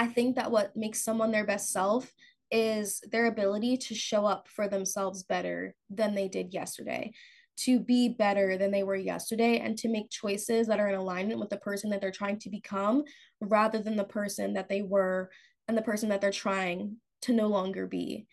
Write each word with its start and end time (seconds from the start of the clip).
I 0.00 0.06
think 0.06 0.36
that 0.36 0.50
what 0.50 0.74
makes 0.74 1.04
someone 1.04 1.30
their 1.30 1.44
best 1.44 1.74
self 1.74 2.10
is 2.50 3.02
their 3.12 3.26
ability 3.26 3.76
to 3.76 3.94
show 3.94 4.24
up 4.24 4.48
for 4.48 4.66
themselves 4.66 5.24
better 5.24 5.74
than 5.90 6.14
they 6.14 6.26
did 6.26 6.54
yesterday, 6.54 7.12
to 7.58 7.78
be 7.78 8.08
better 8.08 8.56
than 8.56 8.70
they 8.70 8.82
were 8.82 8.96
yesterday, 8.96 9.58
and 9.58 9.76
to 9.76 9.90
make 9.90 10.08
choices 10.08 10.66
that 10.68 10.80
are 10.80 10.88
in 10.88 10.94
alignment 10.94 11.38
with 11.38 11.50
the 11.50 11.58
person 11.58 11.90
that 11.90 12.00
they're 12.00 12.10
trying 12.10 12.38
to 12.38 12.48
become 12.48 13.04
rather 13.42 13.78
than 13.78 13.94
the 13.94 14.04
person 14.04 14.54
that 14.54 14.70
they 14.70 14.80
were 14.80 15.28
and 15.68 15.76
the 15.76 15.82
person 15.82 16.08
that 16.08 16.22
they're 16.22 16.30
trying 16.30 16.96
to 17.20 17.34
no 17.34 17.48
longer 17.48 17.86
be. 17.86 18.26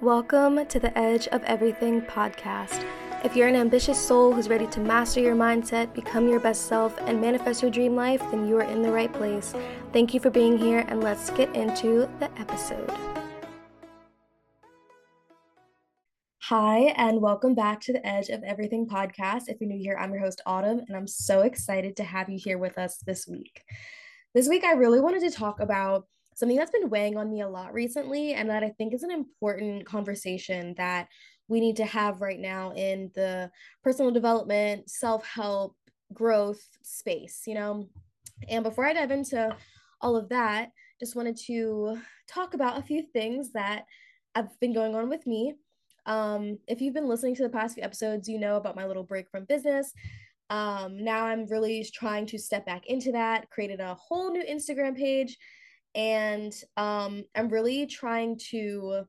Welcome 0.00 0.66
to 0.66 0.78
the 0.78 0.96
Edge 0.96 1.26
of 1.26 1.42
Everything 1.42 2.00
podcast. 2.00 2.86
If 3.26 3.34
you're 3.34 3.48
an 3.48 3.56
ambitious 3.56 3.98
soul 3.98 4.32
who's 4.32 4.48
ready 4.48 4.68
to 4.68 4.78
master 4.78 5.18
your 5.18 5.34
mindset, 5.34 5.92
become 5.92 6.28
your 6.28 6.38
best 6.38 6.66
self, 6.66 6.96
and 7.06 7.20
manifest 7.20 7.60
your 7.60 7.72
dream 7.72 7.96
life, 7.96 8.22
then 8.30 8.46
you 8.46 8.56
are 8.56 8.62
in 8.62 8.82
the 8.82 8.92
right 8.92 9.12
place. 9.12 9.52
Thank 9.92 10.14
you 10.14 10.20
for 10.20 10.30
being 10.30 10.56
here, 10.56 10.84
and 10.86 11.02
let's 11.02 11.30
get 11.30 11.52
into 11.56 12.08
the 12.20 12.30
episode. 12.38 12.88
Hi, 16.42 16.94
and 16.96 17.20
welcome 17.20 17.56
back 17.56 17.80
to 17.80 17.92
the 17.92 18.06
Edge 18.06 18.28
of 18.28 18.44
Everything 18.44 18.86
podcast. 18.86 19.48
If 19.48 19.60
you're 19.60 19.70
new 19.70 19.76
here, 19.76 19.98
I'm 20.00 20.12
your 20.12 20.22
host, 20.22 20.40
Autumn, 20.46 20.82
and 20.86 20.96
I'm 20.96 21.08
so 21.08 21.40
excited 21.40 21.96
to 21.96 22.04
have 22.04 22.28
you 22.28 22.38
here 22.40 22.58
with 22.58 22.78
us 22.78 22.98
this 22.98 23.26
week. 23.26 23.64
This 24.36 24.48
week, 24.48 24.62
I 24.62 24.74
really 24.74 25.00
wanted 25.00 25.22
to 25.22 25.30
talk 25.36 25.58
about 25.58 26.06
something 26.36 26.56
that's 26.56 26.70
been 26.70 26.90
weighing 26.90 27.16
on 27.16 27.32
me 27.32 27.40
a 27.40 27.48
lot 27.48 27.74
recently, 27.74 28.34
and 28.34 28.48
that 28.50 28.62
I 28.62 28.68
think 28.68 28.94
is 28.94 29.02
an 29.02 29.10
important 29.10 29.84
conversation 29.84 30.76
that 30.76 31.08
we 31.48 31.60
need 31.60 31.76
to 31.76 31.84
have 31.84 32.20
right 32.20 32.38
now 32.38 32.72
in 32.72 33.10
the 33.14 33.50
personal 33.82 34.10
development, 34.10 34.90
self 34.90 35.24
help, 35.24 35.76
growth 36.12 36.66
space, 36.82 37.42
you 37.46 37.54
know? 37.54 37.88
And 38.48 38.64
before 38.64 38.84
I 38.84 38.92
dive 38.92 39.10
into 39.10 39.56
all 40.00 40.16
of 40.16 40.28
that, 40.30 40.70
just 41.00 41.16
wanted 41.16 41.36
to 41.46 41.98
talk 42.28 42.54
about 42.54 42.78
a 42.78 42.82
few 42.82 43.02
things 43.02 43.52
that 43.52 43.84
have 44.34 44.48
been 44.60 44.74
going 44.74 44.94
on 44.94 45.08
with 45.08 45.26
me. 45.26 45.54
Um, 46.04 46.58
if 46.68 46.80
you've 46.80 46.94
been 46.94 47.08
listening 47.08 47.34
to 47.36 47.42
the 47.42 47.48
past 47.48 47.74
few 47.74 47.82
episodes, 47.82 48.28
you 48.28 48.38
know 48.38 48.56
about 48.56 48.76
my 48.76 48.86
little 48.86 49.02
break 49.02 49.28
from 49.30 49.44
business. 49.44 49.92
Um, 50.50 51.02
now 51.02 51.26
I'm 51.26 51.46
really 51.46 51.84
trying 51.92 52.26
to 52.26 52.38
step 52.38 52.64
back 52.66 52.86
into 52.86 53.12
that, 53.12 53.50
created 53.50 53.80
a 53.80 53.94
whole 53.94 54.30
new 54.30 54.44
Instagram 54.44 54.96
page, 54.96 55.36
and 55.94 56.52
um, 56.76 57.24
I'm 57.34 57.48
really 57.48 57.86
trying 57.86 58.38
to 58.50 59.06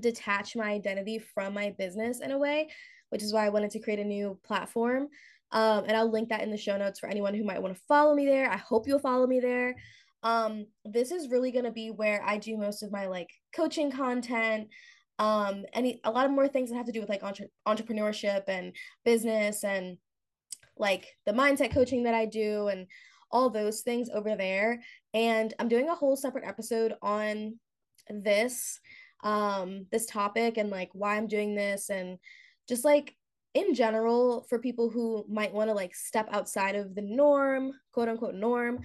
detach 0.00 0.56
my 0.56 0.70
identity 0.70 1.18
from 1.18 1.54
my 1.54 1.74
business 1.78 2.20
in 2.20 2.30
a 2.30 2.38
way, 2.38 2.68
which 3.10 3.22
is 3.22 3.32
why 3.32 3.46
I 3.46 3.50
wanted 3.50 3.70
to 3.72 3.80
create 3.80 3.98
a 3.98 4.04
new 4.04 4.38
platform. 4.44 5.08
Um, 5.52 5.84
and 5.86 5.96
I'll 5.96 6.10
link 6.10 6.28
that 6.30 6.42
in 6.42 6.50
the 6.50 6.56
show 6.56 6.76
notes 6.76 6.98
for 6.98 7.08
anyone 7.08 7.34
who 7.34 7.44
might 7.44 7.62
want 7.62 7.74
to 7.74 7.82
follow 7.86 8.14
me 8.14 8.26
there. 8.26 8.50
I 8.50 8.56
hope 8.56 8.86
you'll 8.86 8.98
follow 8.98 9.26
me 9.26 9.40
there. 9.40 9.76
Um, 10.22 10.66
this 10.84 11.12
is 11.12 11.30
really 11.30 11.52
going 11.52 11.64
to 11.66 11.70
be 11.70 11.90
where 11.90 12.22
I 12.24 12.38
do 12.38 12.56
most 12.56 12.82
of 12.82 12.90
my 12.90 13.06
like 13.06 13.30
coaching 13.54 13.90
content, 13.90 14.68
um, 15.18 15.64
any 15.72 16.00
a 16.04 16.10
lot 16.10 16.26
of 16.26 16.32
more 16.32 16.48
things 16.48 16.70
that 16.70 16.76
have 16.76 16.86
to 16.86 16.92
do 16.92 17.00
with 17.00 17.08
like 17.08 17.22
entre- 17.22 17.46
entrepreneurship 17.66 18.44
and 18.48 18.74
business 19.04 19.62
and 19.62 19.98
like 20.76 21.06
the 21.24 21.32
mindset 21.32 21.72
coaching 21.72 22.02
that 22.04 22.14
I 22.14 22.26
do 22.26 22.68
and 22.68 22.86
all 23.30 23.50
those 23.50 23.82
things 23.82 24.08
over 24.12 24.36
there. 24.36 24.82
And 25.14 25.54
I'm 25.58 25.68
doing 25.68 25.88
a 25.88 25.94
whole 25.94 26.16
separate 26.16 26.44
episode 26.44 26.94
on 27.02 27.58
this 28.08 28.80
um 29.22 29.86
this 29.90 30.06
topic 30.06 30.56
and 30.56 30.70
like 30.70 30.90
why 30.92 31.16
I'm 31.16 31.26
doing 31.26 31.54
this 31.54 31.90
and 31.90 32.18
just 32.68 32.84
like 32.84 33.16
in 33.54 33.74
general 33.74 34.44
for 34.48 34.58
people 34.58 34.90
who 34.90 35.24
might 35.28 35.52
want 35.52 35.70
to 35.70 35.74
like 35.74 35.94
step 35.94 36.28
outside 36.30 36.76
of 36.76 36.94
the 36.94 37.02
norm, 37.02 37.72
quote 37.92 38.08
unquote 38.08 38.34
norm, 38.34 38.80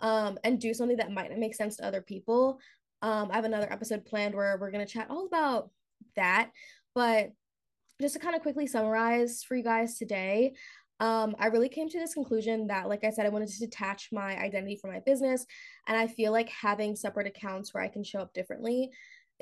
um 0.00 0.38
and 0.44 0.60
do 0.60 0.74
something 0.74 0.96
that 0.96 1.12
might 1.12 1.30
not 1.30 1.38
make 1.38 1.54
sense 1.54 1.76
to 1.76 1.86
other 1.86 2.02
people. 2.02 2.60
Um 3.02 3.30
I 3.30 3.36
have 3.36 3.44
another 3.44 3.70
episode 3.72 4.04
planned 4.04 4.34
where 4.34 4.56
we're 4.58 4.70
to 4.70 4.86
chat 4.86 5.10
all 5.10 5.26
about 5.26 5.70
that, 6.16 6.50
but 6.94 7.32
just 8.00 8.14
to 8.14 8.20
kind 8.20 8.34
of 8.34 8.42
quickly 8.42 8.66
summarize 8.66 9.42
for 9.44 9.56
you 9.56 9.62
guys 9.62 9.98
today, 9.98 10.54
um, 11.00 11.34
I 11.38 11.46
really 11.46 11.68
came 11.68 11.88
to 11.88 11.98
this 11.98 12.14
conclusion 12.14 12.68
that, 12.68 12.88
like 12.88 13.04
I 13.04 13.10
said, 13.10 13.26
I 13.26 13.30
wanted 13.30 13.48
to 13.48 13.58
detach 13.58 14.10
my 14.12 14.36
identity 14.38 14.76
from 14.76 14.92
my 14.92 15.00
business. 15.00 15.44
And 15.86 15.96
I 15.96 16.06
feel 16.06 16.32
like 16.32 16.48
having 16.48 16.96
separate 16.96 17.26
accounts 17.26 17.74
where 17.74 17.82
I 17.82 17.88
can 17.88 18.04
show 18.04 18.20
up 18.20 18.32
differently 18.32 18.90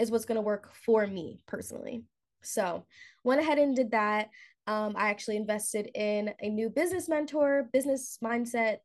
is 0.02 0.10
what's 0.10 0.24
going 0.24 0.36
to 0.36 0.42
work 0.42 0.70
for 0.84 1.06
me 1.06 1.40
personally. 1.46 2.02
So 2.42 2.84
went 3.22 3.40
ahead 3.40 3.58
and 3.58 3.74
did 3.74 3.92
that. 3.92 4.30
Um, 4.66 4.94
I 4.96 5.10
actually 5.10 5.36
invested 5.36 5.90
in 5.94 6.34
a 6.40 6.48
new 6.48 6.68
business 6.68 7.08
mentor, 7.08 7.68
business 7.72 8.18
mindset, 8.22 8.78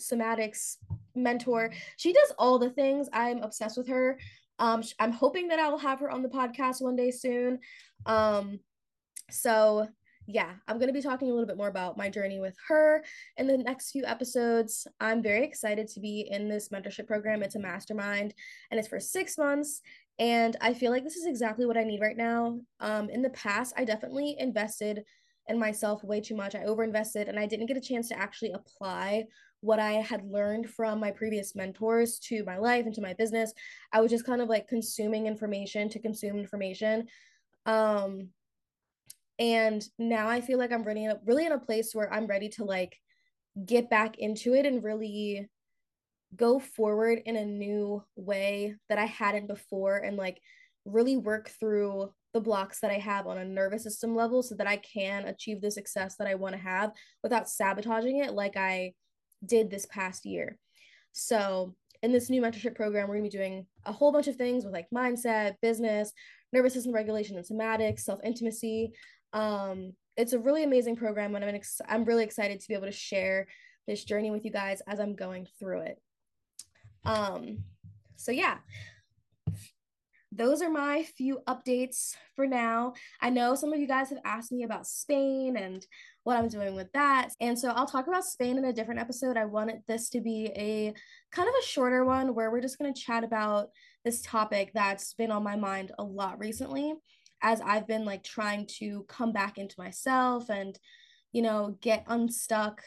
somatics 0.00 0.76
mentor. 1.14 1.72
She 1.96 2.12
does 2.12 2.32
all 2.38 2.58
the 2.58 2.70
things. 2.70 3.08
I'm 3.12 3.42
obsessed 3.42 3.78
with 3.78 3.88
her. 3.88 4.18
Um, 4.58 4.82
I'm 5.00 5.12
hoping 5.12 5.48
that 5.48 5.58
I 5.58 5.68
will 5.68 5.78
have 5.78 6.00
her 6.00 6.10
on 6.10 6.22
the 6.22 6.28
podcast 6.28 6.82
one 6.82 6.96
day 6.96 7.10
soon. 7.10 7.58
Um, 8.06 8.60
so 9.30 9.88
yeah, 10.26 10.50
I'm 10.68 10.78
going 10.78 10.88
to 10.88 10.92
be 10.92 11.02
talking 11.02 11.28
a 11.28 11.32
little 11.32 11.46
bit 11.46 11.56
more 11.56 11.68
about 11.68 11.96
my 11.96 12.08
journey 12.08 12.38
with 12.38 12.54
her 12.68 13.04
in 13.36 13.46
the 13.46 13.58
next 13.58 13.90
few 13.90 14.04
episodes. 14.04 14.86
I'm 15.00 15.22
very 15.22 15.44
excited 15.44 15.88
to 15.88 16.00
be 16.00 16.28
in 16.30 16.48
this 16.48 16.68
mentorship 16.68 17.06
program. 17.06 17.42
It's 17.42 17.56
a 17.56 17.60
mastermind 17.60 18.34
and 18.70 18.78
it's 18.78 18.88
for 18.88 19.00
six 19.00 19.36
months. 19.36 19.80
And 20.18 20.56
I 20.60 20.74
feel 20.74 20.92
like 20.92 21.04
this 21.04 21.16
is 21.16 21.26
exactly 21.26 21.66
what 21.66 21.78
I 21.78 21.84
need 21.84 22.00
right 22.00 22.16
now. 22.16 22.60
Um, 22.80 23.10
in 23.10 23.22
the 23.22 23.30
past, 23.30 23.74
I 23.76 23.84
definitely 23.84 24.36
invested 24.38 25.04
in 25.48 25.58
myself 25.58 26.04
way 26.04 26.20
too 26.20 26.36
much. 26.36 26.54
I 26.54 26.64
overinvested 26.64 27.28
and 27.28 27.38
I 27.38 27.46
didn't 27.46 27.66
get 27.66 27.76
a 27.76 27.80
chance 27.80 28.08
to 28.08 28.18
actually 28.18 28.52
apply 28.52 29.24
what 29.60 29.78
I 29.78 29.92
had 29.92 30.24
learned 30.24 30.68
from 30.68 31.00
my 31.00 31.10
previous 31.10 31.54
mentors 31.54 32.18
to 32.20 32.44
my 32.44 32.58
life 32.58 32.84
and 32.84 32.94
to 32.94 33.00
my 33.00 33.14
business. 33.14 33.52
I 33.92 34.00
was 34.00 34.10
just 34.10 34.26
kind 34.26 34.42
of 34.42 34.48
like 34.48 34.68
consuming 34.68 35.26
information 35.26 35.88
to 35.90 36.00
consume 36.00 36.38
information. 36.38 37.06
Um, 37.64 38.28
and 39.38 39.82
now 39.98 40.28
I 40.28 40.40
feel 40.40 40.58
like 40.58 40.72
I'm 40.72 40.84
really 40.84 41.08
really 41.24 41.46
in 41.46 41.52
a 41.52 41.58
place 41.58 41.94
where 41.94 42.12
I'm 42.12 42.26
ready 42.26 42.48
to 42.50 42.64
like 42.64 42.96
get 43.64 43.88
back 43.88 44.18
into 44.18 44.54
it 44.54 44.66
and 44.66 44.82
really 44.82 45.48
go 46.36 46.58
forward 46.58 47.20
in 47.26 47.36
a 47.36 47.44
new 47.44 48.02
way 48.16 48.74
that 48.88 48.98
I 48.98 49.04
hadn't 49.04 49.48
before 49.48 49.98
and 49.98 50.16
like 50.16 50.40
really 50.84 51.16
work 51.16 51.50
through 51.60 52.12
the 52.32 52.40
blocks 52.40 52.80
that 52.80 52.90
I 52.90 52.98
have 52.98 53.26
on 53.26 53.38
a 53.38 53.44
nervous 53.44 53.82
system 53.82 54.16
level 54.16 54.42
so 54.42 54.54
that 54.56 54.66
I 54.66 54.76
can 54.76 55.26
achieve 55.26 55.60
the 55.60 55.70
success 55.70 56.16
that 56.16 56.26
I 56.26 56.34
want 56.34 56.54
to 56.54 56.60
have 56.60 56.92
without 57.22 57.48
sabotaging 57.48 58.18
it 58.18 58.32
like 58.32 58.56
I 58.56 58.94
did 59.44 59.70
this 59.70 59.86
past 59.86 60.24
year. 60.24 60.58
So, 61.12 61.74
in 62.02 62.10
this 62.10 62.30
new 62.30 62.42
mentorship 62.42 62.74
program, 62.74 63.06
we're 63.06 63.14
going 63.18 63.30
to 63.30 63.36
be 63.36 63.38
doing 63.38 63.66
a 63.84 63.92
whole 63.92 64.10
bunch 64.10 64.26
of 64.26 64.34
things 64.34 64.64
with 64.64 64.72
like 64.72 64.88
mindset, 64.92 65.54
business, 65.62 66.12
nervous 66.52 66.74
system 66.74 66.92
regulation 66.92 67.36
and 67.36 67.46
somatics, 67.46 68.00
self 68.00 68.18
intimacy. 68.24 68.92
Um, 69.32 69.92
it's 70.16 70.32
a 70.32 70.38
really 70.38 70.64
amazing 70.64 70.96
program, 70.96 71.34
and 71.36 71.44
I'm 71.44 71.54
ex- 71.54 71.80
I'm 71.88 72.04
really 72.04 72.24
excited 72.24 72.58
to 72.58 72.68
be 72.68 72.74
able 72.74 72.86
to 72.86 72.92
share 72.92 73.46
this 73.86 74.04
journey 74.04 74.30
with 74.30 74.44
you 74.44 74.50
guys 74.50 74.82
as 74.86 74.98
I'm 74.98 75.14
going 75.14 75.46
through 75.60 75.82
it. 75.82 75.98
Um, 77.04 77.64
so 78.16 78.32
yeah, 78.32 78.58
those 80.34 80.62
are 80.62 80.70
my 80.70 81.02
few 81.02 81.40
updates 81.46 82.14
for 82.34 82.46
now. 82.46 82.94
I 83.20 83.28
know 83.28 83.54
some 83.54 83.72
of 83.72 83.78
you 83.78 83.86
guys 83.86 84.08
have 84.08 84.20
asked 84.24 84.50
me 84.50 84.62
about 84.62 84.86
Spain 84.86 85.58
and 85.58 85.84
what 86.24 86.38
I'm 86.38 86.48
doing 86.48 86.74
with 86.74 86.90
that. 86.92 87.30
And 87.40 87.58
so 87.58 87.70
I'll 87.70 87.86
talk 87.86 88.06
about 88.06 88.24
Spain 88.24 88.56
in 88.56 88.64
a 88.64 88.72
different 88.72 89.00
episode. 89.00 89.36
I 89.36 89.44
wanted 89.44 89.82
this 89.86 90.08
to 90.10 90.20
be 90.20 90.46
a 90.56 90.94
kind 91.32 91.48
of 91.48 91.54
a 91.54 91.66
shorter 91.66 92.04
one 92.06 92.34
where 92.34 92.50
we're 92.50 92.62
just 92.62 92.78
going 92.78 92.92
to 92.92 93.00
chat 93.00 93.24
about 93.24 93.68
this 94.04 94.22
topic 94.22 94.70
that's 94.72 95.12
been 95.12 95.30
on 95.30 95.42
my 95.42 95.56
mind 95.56 95.92
a 95.98 96.02
lot 96.02 96.38
recently 96.38 96.94
as 97.42 97.60
I've 97.60 97.86
been 97.86 98.04
like 98.06 98.24
trying 98.24 98.66
to 98.78 99.04
come 99.08 99.32
back 99.32 99.58
into 99.58 99.74
myself 99.78 100.48
and, 100.48 100.78
you 101.32 101.42
know, 101.42 101.76
get 101.82 102.04
unstuck, 102.06 102.80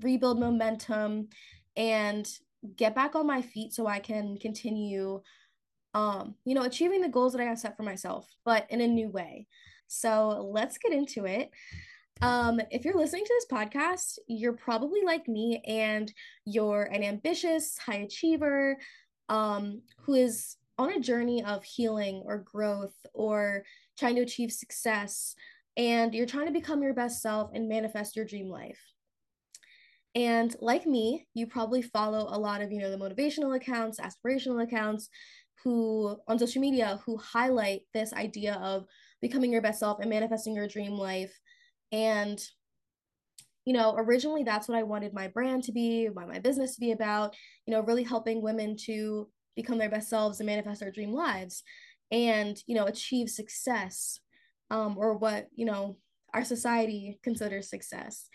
rebuild 0.00 0.40
momentum, 0.40 1.28
and 1.76 2.26
get 2.76 2.94
back 2.94 3.14
on 3.14 3.26
my 3.26 3.42
feet 3.42 3.72
so 3.72 3.86
I 3.86 3.98
can 3.98 4.36
continue 4.38 5.20
um, 5.94 6.34
you 6.44 6.54
know, 6.54 6.62
achieving 6.62 7.00
the 7.00 7.08
goals 7.08 7.32
that 7.32 7.42
I 7.42 7.46
have 7.46 7.58
set 7.58 7.76
for 7.76 7.82
myself, 7.82 8.28
but 8.44 8.66
in 8.70 8.80
a 8.80 8.86
new 8.86 9.08
way. 9.08 9.46
So 9.88 10.48
let's 10.52 10.78
get 10.78 10.92
into 10.92 11.26
it. 11.26 11.50
Um, 12.22 12.60
if 12.70 12.84
you're 12.84 12.96
listening 12.96 13.24
to 13.24 13.34
this 13.34 13.58
podcast, 13.58 14.18
you're 14.26 14.52
probably 14.52 15.02
like 15.04 15.28
me 15.28 15.60
and 15.66 16.12
you're 16.46 16.84
an 16.84 17.02
ambitious 17.02 17.76
high 17.76 17.96
achiever 17.96 18.78
um, 19.28 19.82
who 19.98 20.14
is 20.14 20.56
on 20.78 20.92
a 20.92 21.00
journey 21.00 21.44
of 21.44 21.64
healing 21.64 22.22
or 22.24 22.38
growth 22.38 22.94
or 23.12 23.64
trying 23.98 24.14
to 24.16 24.22
achieve 24.22 24.52
success. 24.52 25.34
And 25.76 26.14
you're 26.14 26.26
trying 26.26 26.46
to 26.46 26.52
become 26.52 26.82
your 26.82 26.94
best 26.94 27.20
self 27.20 27.50
and 27.52 27.68
manifest 27.68 28.16
your 28.16 28.24
dream 28.24 28.48
life. 28.48 28.80
And 30.14 30.54
like 30.60 30.86
me, 30.86 31.26
you 31.34 31.46
probably 31.46 31.82
follow 31.82 32.26
a 32.28 32.38
lot 32.38 32.60
of, 32.60 32.70
you 32.70 32.80
know, 32.80 32.90
the 32.90 32.98
motivational 32.98 33.56
accounts, 33.56 33.98
aspirational 33.98 34.62
accounts 34.62 35.08
who 35.64 36.16
on 36.28 36.38
social 36.38 36.60
media 36.60 37.00
who 37.06 37.16
highlight 37.16 37.82
this 37.94 38.12
idea 38.12 38.54
of 38.54 38.84
becoming 39.20 39.52
your 39.52 39.62
best 39.62 39.80
self 39.80 40.00
and 40.00 40.10
manifesting 40.10 40.54
your 40.54 40.68
dream 40.68 40.92
life. 40.92 41.38
And 41.92 42.42
you 43.64 43.72
know, 43.72 43.94
originally 43.96 44.42
that's 44.42 44.68
what 44.68 44.78
I 44.78 44.82
wanted 44.82 45.14
my 45.14 45.28
brand 45.28 45.62
to 45.64 45.72
be, 45.72 46.06
what 46.06 46.28
my 46.28 46.40
business 46.40 46.74
to 46.74 46.80
be 46.80 46.92
about, 46.92 47.34
you 47.66 47.72
know, 47.72 47.80
really 47.82 48.02
helping 48.02 48.42
women 48.42 48.76
to 48.86 49.28
become 49.54 49.78
their 49.78 49.90
best 49.90 50.08
selves 50.08 50.40
and 50.40 50.46
manifest 50.46 50.80
their 50.80 50.90
dream 50.90 51.12
lives 51.12 51.62
and, 52.10 52.60
you 52.66 52.74
know, 52.74 52.86
achieve 52.86 53.28
success 53.28 54.18
um, 54.70 54.96
or 54.98 55.16
what, 55.16 55.46
you 55.54 55.64
know, 55.64 55.96
our 56.34 56.44
society 56.44 57.20
considers 57.22 57.70
success. 57.70 58.28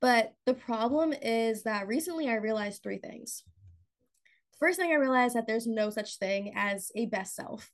But 0.00 0.34
the 0.44 0.54
problem 0.54 1.12
is 1.12 1.62
that 1.62 1.86
recently 1.86 2.28
I 2.28 2.34
realized 2.34 2.82
three 2.82 2.98
things. 2.98 3.42
First 4.58 4.78
thing 4.78 4.90
I 4.90 4.96
realized 4.96 5.34
that 5.34 5.46
there's 5.46 5.66
no 5.66 5.90
such 5.90 6.18
thing 6.18 6.52
as 6.56 6.90
a 6.94 7.06
best 7.06 7.34
self. 7.34 7.70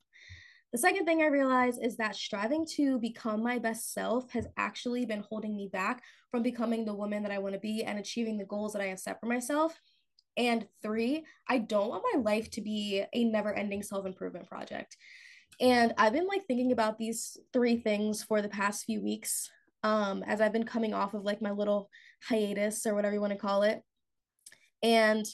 The 0.73 0.79
second 0.79 1.05
thing 1.05 1.21
I 1.21 1.27
realized 1.27 1.81
is 1.83 1.97
that 1.99 2.17
striving 2.17 2.67
to 2.77 2.99
become 2.99 3.43
my 3.43 3.59
best 3.59 3.93
self 3.93 4.31
has 4.33 4.47
actually 4.57 5.05
been 5.05 5.23
holding 5.29 5.55
me 5.55 5.69
back 5.71 6.03
from 6.31 6.43
becoming 6.43 6.85
the 6.85 6.95
woman 6.95 7.23
that 7.25 7.33
I 7.33 7.39
want 7.39 7.55
to 7.55 7.61
be 7.61 7.85
and 7.85 7.99
achieving 7.99 8.39
the 8.39 8.47
goals 8.47 8.73
that 8.73 8.81
I 8.81 8.87
have 8.87 8.99
set 8.99 9.21
for 9.21 9.27
myself. 9.27 9.79
And 10.39 10.67
three, 10.83 11.27
I 11.47 11.59
don't 11.59 11.91
want 11.91 12.05
my 12.15 12.21
life 12.23 12.51
to 12.53 12.63
be 12.63 13.05
a 13.13 13.25
never 13.25 13.53
ending 13.53 13.83
self 13.83 14.07
improvement 14.07 14.49
project. 14.49 14.97
And 15.61 15.93
I've 15.99 16.15
been 16.15 16.27
like 16.27 16.47
thinking 16.47 16.73
about 16.73 16.99
these 16.99 17.37
three 17.53 17.77
things 17.77 18.23
for 18.23 18.41
the 18.41 18.49
past 18.49 18.87
few 18.87 19.03
weeks 19.03 19.51
um, 19.83 20.23
as 20.25 20.41
I've 20.41 20.53
been 20.53 20.65
coming 20.65 20.95
off 20.95 21.15
of 21.15 21.25
like 21.25 21.43
my 21.43 21.51
little 21.51 21.91
hiatus 22.29 22.87
or 22.87 22.95
whatever 22.95 23.15
you 23.15 23.21
want 23.21 23.33
to 23.33 23.39
call 23.39 23.63
it. 23.63 23.83
And, 24.83 25.25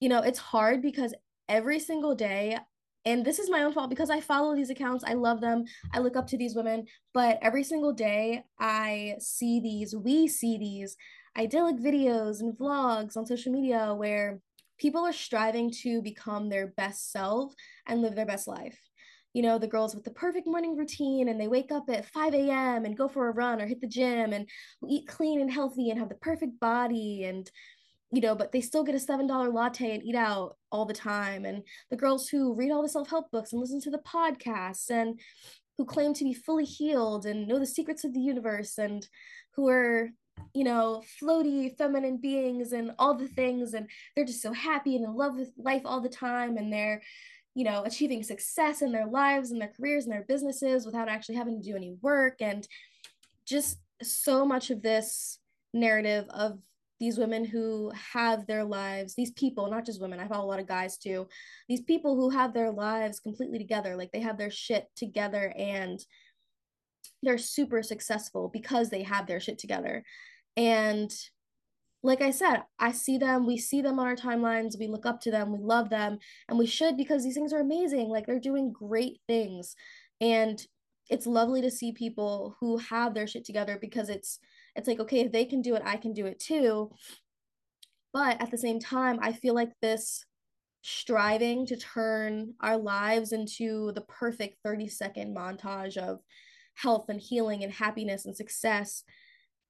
you 0.00 0.08
know, 0.08 0.20
it's 0.20 0.38
hard 0.38 0.82
because 0.82 1.14
every 1.48 1.78
single 1.78 2.14
day 2.14 2.58
and 3.06 3.24
this 3.24 3.38
is 3.38 3.50
my 3.50 3.62
own 3.62 3.72
fault 3.72 3.90
because 3.90 4.08
I 4.08 4.20
follow 4.20 4.54
these 4.54 4.70
accounts. 4.70 5.04
I 5.06 5.12
love 5.12 5.40
them. 5.40 5.64
I 5.92 5.98
look 5.98 6.16
up 6.16 6.26
to 6.28 6.38
these 6.38 6.54
women. 6.54 6.86
But 7.12 7.38
every 7.42 7.62
single 7.62 7.92
day, 7.92 8.44
I 8.58 9.16
see 9.18 9.60
these, 9.60 9.94
we 9.94 10.26
see 10.26 10.56
these 10.56 10.96
idyllic 11.36 11.76
videos 11.76 12.40
and 12.40 12.56
vlogs 12.56 13.16
on 13.16 13.26
social 13.26 13.52
media 13.52 13.94
where 13.94 14.40
people 14.78 15.04
are 15.04 15.12
striving 15.12 15.70
to 15.82 16.00
become 16.00 16.48
their 16.48 16.68
best 16.68 17.12
self 17.12 17.52
and 17.86 18.00
live 18.00 18.14
their 18.14 18.26
best 18.26 18.48
life. 18.48 18.78
You 19.34 19.42
know, 19.42 19.58
the 19.58 19.66
girls 19.66 19.94
with 19.94 20.04
the 20.04 20.10
perfect 20.10 20.46
morning 20.46 20.76
routine 20.76 21.28
and 21.28 21.38
they 21.38 21.48
wake 21.48 21.70
up 21.70 21.84
at 21.90 22.06
5 22.06 22.34
a.m. 22.34 22.84
and 22.86 22.96
go 22.96 23.08
for 23.08 23.28
a 23.28 23.32
run 23.32 23.60
or 23.60 23.66
hit 23.66 23.80
the 23.80 23.86
gym 23.86 24.32
and 24.32 24.48
eat 24.88 25.06
clean 25.06 25.40
and 25.40 25.52
healthy 25.52 25.90
and 25.90 25.98
have 25.98 26.08
the 26.08 26.14
perfect 26.14 26.58
body 26.60 27.24
and 27.24 27.50
you 28.14 28.20
know, 28.20 28.34
but 28.36 28.52
they 28.52 28.60
still 28.60 28.84
get 28.84 28.94
a 28.94 28.98
$7 28.98 29.52
latte 29.52 29.92
and 29.92 30.04
eat 30.04 30.14
out 30.14 30.56
all 30.70 30.84
the 30.84 30.94
time. 30.94 31.44
And 31.44 31.64
the 31.90 31.96
girls 31.96 32.28
who 32.28 32.54
read 32.54 32.70
all 32.70 32.82
the 32.82 32.88
self 32.88 33.10
help 33.10 33.30
books 33.32 33.52
and 33.52 33.60
listen 33.60 33.80
to 33.80 33.90
the 33.90 33.98
podcasts 33.98 34.88
and 34.88 35.18
who 35.76 35.84
claim 35.84 36.14
to 36.14 36.24
be 36.24 36.32
fully 36.32 36.64
healed 36.64 37.26
and 37.26 37.48
know 37.48 37.58
the 37.58 37.66
secrets 37.66 38.04
of 38.04 38.14
the 38.14 38.20
universe 38.20 38.78
and 38.78 39.08
who 39.56 39.68
are, 39.68 40.10
you 40.54 40.62
know, 40.62 41.02
floaty 41.20 41.76
feminine 41.76 42.18
beings 42.18 42.70
and 42.70 42.92
all 43.00 43.14
the 43.14 43.26
things. 43.26 43.74
And 43.74 43.88
they're 44.14 44.24
just 44.24 44.42
so 44.42 44.52
happy 44.52 44.94
and 44.94 45.04
in 45.04 45.14
love 45.14 45.36
with 45.36 45.50
life 45.58 45.82
all 45.84 46.00
the 46.00 46.08
time. 46.08 46.56
And 46.56 46.72
they're, 46.72 47.02
you 47.54 47.64
know, 47.64 47.84
achieving 47.84 48.22
success 48.22 48.82
in 48.82 48.92
their 48.92 49.06
lives 49.06 49.50
and 49.50 49.60
their 49.60 49.72
careers 49.76 50.04
and 50.04 50.12
their 50.12 50.24
businesses 50.26 50.84
without 50.84 51.08
actually 51.08 51.36
having 51.36 51.60
to 51.60 51.68
do 51.68 51.76
any 51.76 51.96
work. 52.02 52.36
And 52.40 52.66
just 53.46 53.78
so 54.02 54.44
much 54.44 54.70
of 54.70 54.82
this 54.82 55.38
narrative 55.72 56.26
of 56.30 56.58
these 57.00 57.18
women 57.18 57.44
who 57.44 57.92
have 58.12 58.46
their 58.46 58.64
lives, 58.64 59.14
these 59.14 59.32
people, 59.32 59.70
not 59.70 59.84
just 59.84 60.00
women, 60.00 60.20
I 60.20 60.28
follow 60.28 60.44
a 60.44 60.50
lot 60.50 60.60
of 60.60 60.66
guys 60.66 60.96
too, 60.96 61.28
these 61.68 61.82
people 61.82 62.16
who 62.16 62.30
have 62.30 62.54
their 62.54 62.70
lives 62.70 63.20
completely 63.20 63.58
together, 63.58 63.96
like 63.96 64.12
they 64.12 64.20
have 64.20 64.38
their 64.38 64.50
shit 64.50 64.88
together 64.96 65.52
and 65.56 66.00
they're 67.22 67.38
super 67.38 67.82
successful 67.82 68.48
because 68.52 68.90
they 68.90 69.02
have 69.02 69.26
their 69.26 69.40
shit 69.40 69.58
together. 69.58 70.04
And 70.56 71.12
like 72.04 72.20
I 72.20 72.30
said, 72.30 72.64
I 72.78 72.92
see 72.92 73.16
them, 73.16 73.46
we 73.46 73.56
see 73.56 73.80
them 73.80 73.98
on 73.98 74.06
our 74.06 74.14
timelines, 74.14 74.78
we 74.78 74.86
look 74.86 75.06
up 75.06 75.20
to 75.22 75.30
them, 75.30 75.50
we 75.50 75.58
love 75.58 75.88
them, 75.88 76.18
and 76.48 76.58
we 76.58 76.66
should 76.66 76.98
because 76.98 77.24
these 77.24 77.34
things 77.34 77.52
are 77.52 77.60
amazing. 77.60 78.10
Like 78.10 78.26
they're 78.26 78.38
doing 78.38 78.72
great 78.72 79.20
things. 79.26 79.74
And 80.20 80.64
it's 81.10 81.26
lovely 81.26 81.62
to 81.62 81.70
see 81.70 81.92
people 81.92 82.56
who 82.60 82.76
have 82.78 83.14
their 83.14 83.26
shit 83.26 83.44
together 83.44 83.78
because 83.80 84.08
it's 84.08 84.38
it's 84.76 84.88
like 84.88 85.00
okay 85.00 85.20
if 85.20 85.32
they 85.32 85.44
can 85.44 85.60
do 85.60 85.74
it 85.74 85.82
i 85.84 85.96
can 85.96 86.12
do 86.12 86.26
it 86.26 86.40
too 86.40 86.90
but 88.12 88.40
at 88.40 88.50
the 88.50 88.58
same 88.58 88.80
time 88.80 89.18
i 89.20 89.32
feel 89.32 89.54
like 89.54 89.72
this 89.82 90.24
striving 90.82 91.66
to 91.66 91.76
turn 91.76 92.54
our 92.60 92.76
lives 92.76 93.32
into 93.32 93.92
the 93.92 94.00
perfect 94.02 94.56
30 94.64 94.88
second 94.88 95.36
montage 95.36 95.96
of 95.96 96.20
health 96.74 97.06
and 97.08 97.20
healing 97.20 97.62
and 97.62 97.72
happiness 97.72 98.24
and 98.24 98.36
success 98.36 99.04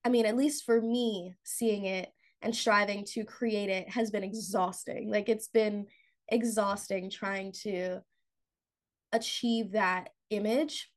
i 0.05 0.09
mean 0.09 0.27
at 0.27 0.37
least 0.37 0.65
for 0.65 0.81
me 0.81 1.35
seeing 1.45 1.85
it 1.85 2.13
and 2.45 2.55
striving 2.55 3.05
to 3.05 3.25
create 3.25 3.71
it 3.71 3.89
has 3.89 4.11
been 4.11 4.23
exhausting. 4.23 5.11
Like 5.11 5.29
it's 5.29 5.49
been 5.49 5.87
exhausting 6.29 7.11
trying 7.11 7.53
to 7.63 8.01
achieve 9.13 9.73
that 9.73 10.11
image 10.31 10.91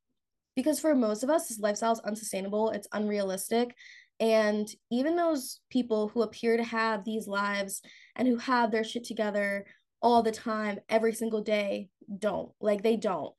because 0.56 0.80
for 0.80 0.94
most 0.94 1.22
of 1.22 1.30
us 1.30 1.48
this 1.48 1.58
lifestyle 1.58 1.92
is 1.92 2.00
unsustainable 2.00 2.70
it's 2.70 2.88
unrealistic. 2.92 3.74
And 4.20 4.68
even 4.90 5.16
those 5.16 5.60
people 5.70 6.08
who 6.08 6.22
appear 6.22 6.56
to 6.56 6.64
have 6.64 7.04
these 7.04 7.28
lives 7.28 7.80
and 8.16 8.26
who 8.26 8.36
have 8.36 8.70
their 8.70 8.84
shit 8.84 9.04
together 9.04 9.64
all 10.02 10.22
the 10.22 10.32
time 10.32 10.80
every 10.88 11.14
single 11.14 11.40
day 11.40 11.88
don't. 12.18 12.50
Like 12.60 12.82
they 12.82 12.96
don't. 12.96 13.32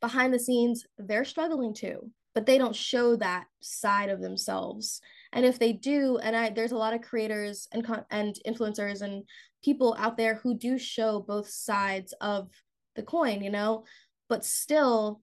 Behind 0.00 0.32
the 0.32 0.38
scenes 0.38 0.86
they're 0.98 1.24
struggling 1.24 1.74
too 1.74 2.10
but 2.34 2.46
they 2.46 2.58
don't 2.58 2.76
show 2.76 3.16
that 3.16 3.46
side 3.60 4.08
of 4.08 4.20
themselves 4.20 5.00
and 5.32 5.44
if 5.44 5.58
they 5.58 5.72
do 5.72 6.18
and 6.18 6.36
I, 6.36 6.50
there's 6.50 6.72
a 6.72 6.76
lot 6.76 6.94
of 6.94 7.02
creators 7.02 7.68
and 7.72 7.86
and 8.10 8.36
influencers 8.46 9.02
and 9.02 9.24
people 9.62 9.94
out 9.98 10.16
there 10.16 10.36
who 10.36 10.54
do 10.54 10.78
show 10.78 11.20
both 11.20 11.48
sides 11.48 12.14
of 12.20 12.50
the 12.96 13.02
coin 13.02 13.42
you 13.42 13.50
know 13.50 13.84
but 14.28 14.44
still 14.44 15.20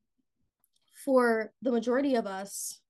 for 1.08 1.54
the 1.62 1.72
majority 1.72 2.16
of 2.16 2.28
us, 2.28 2.82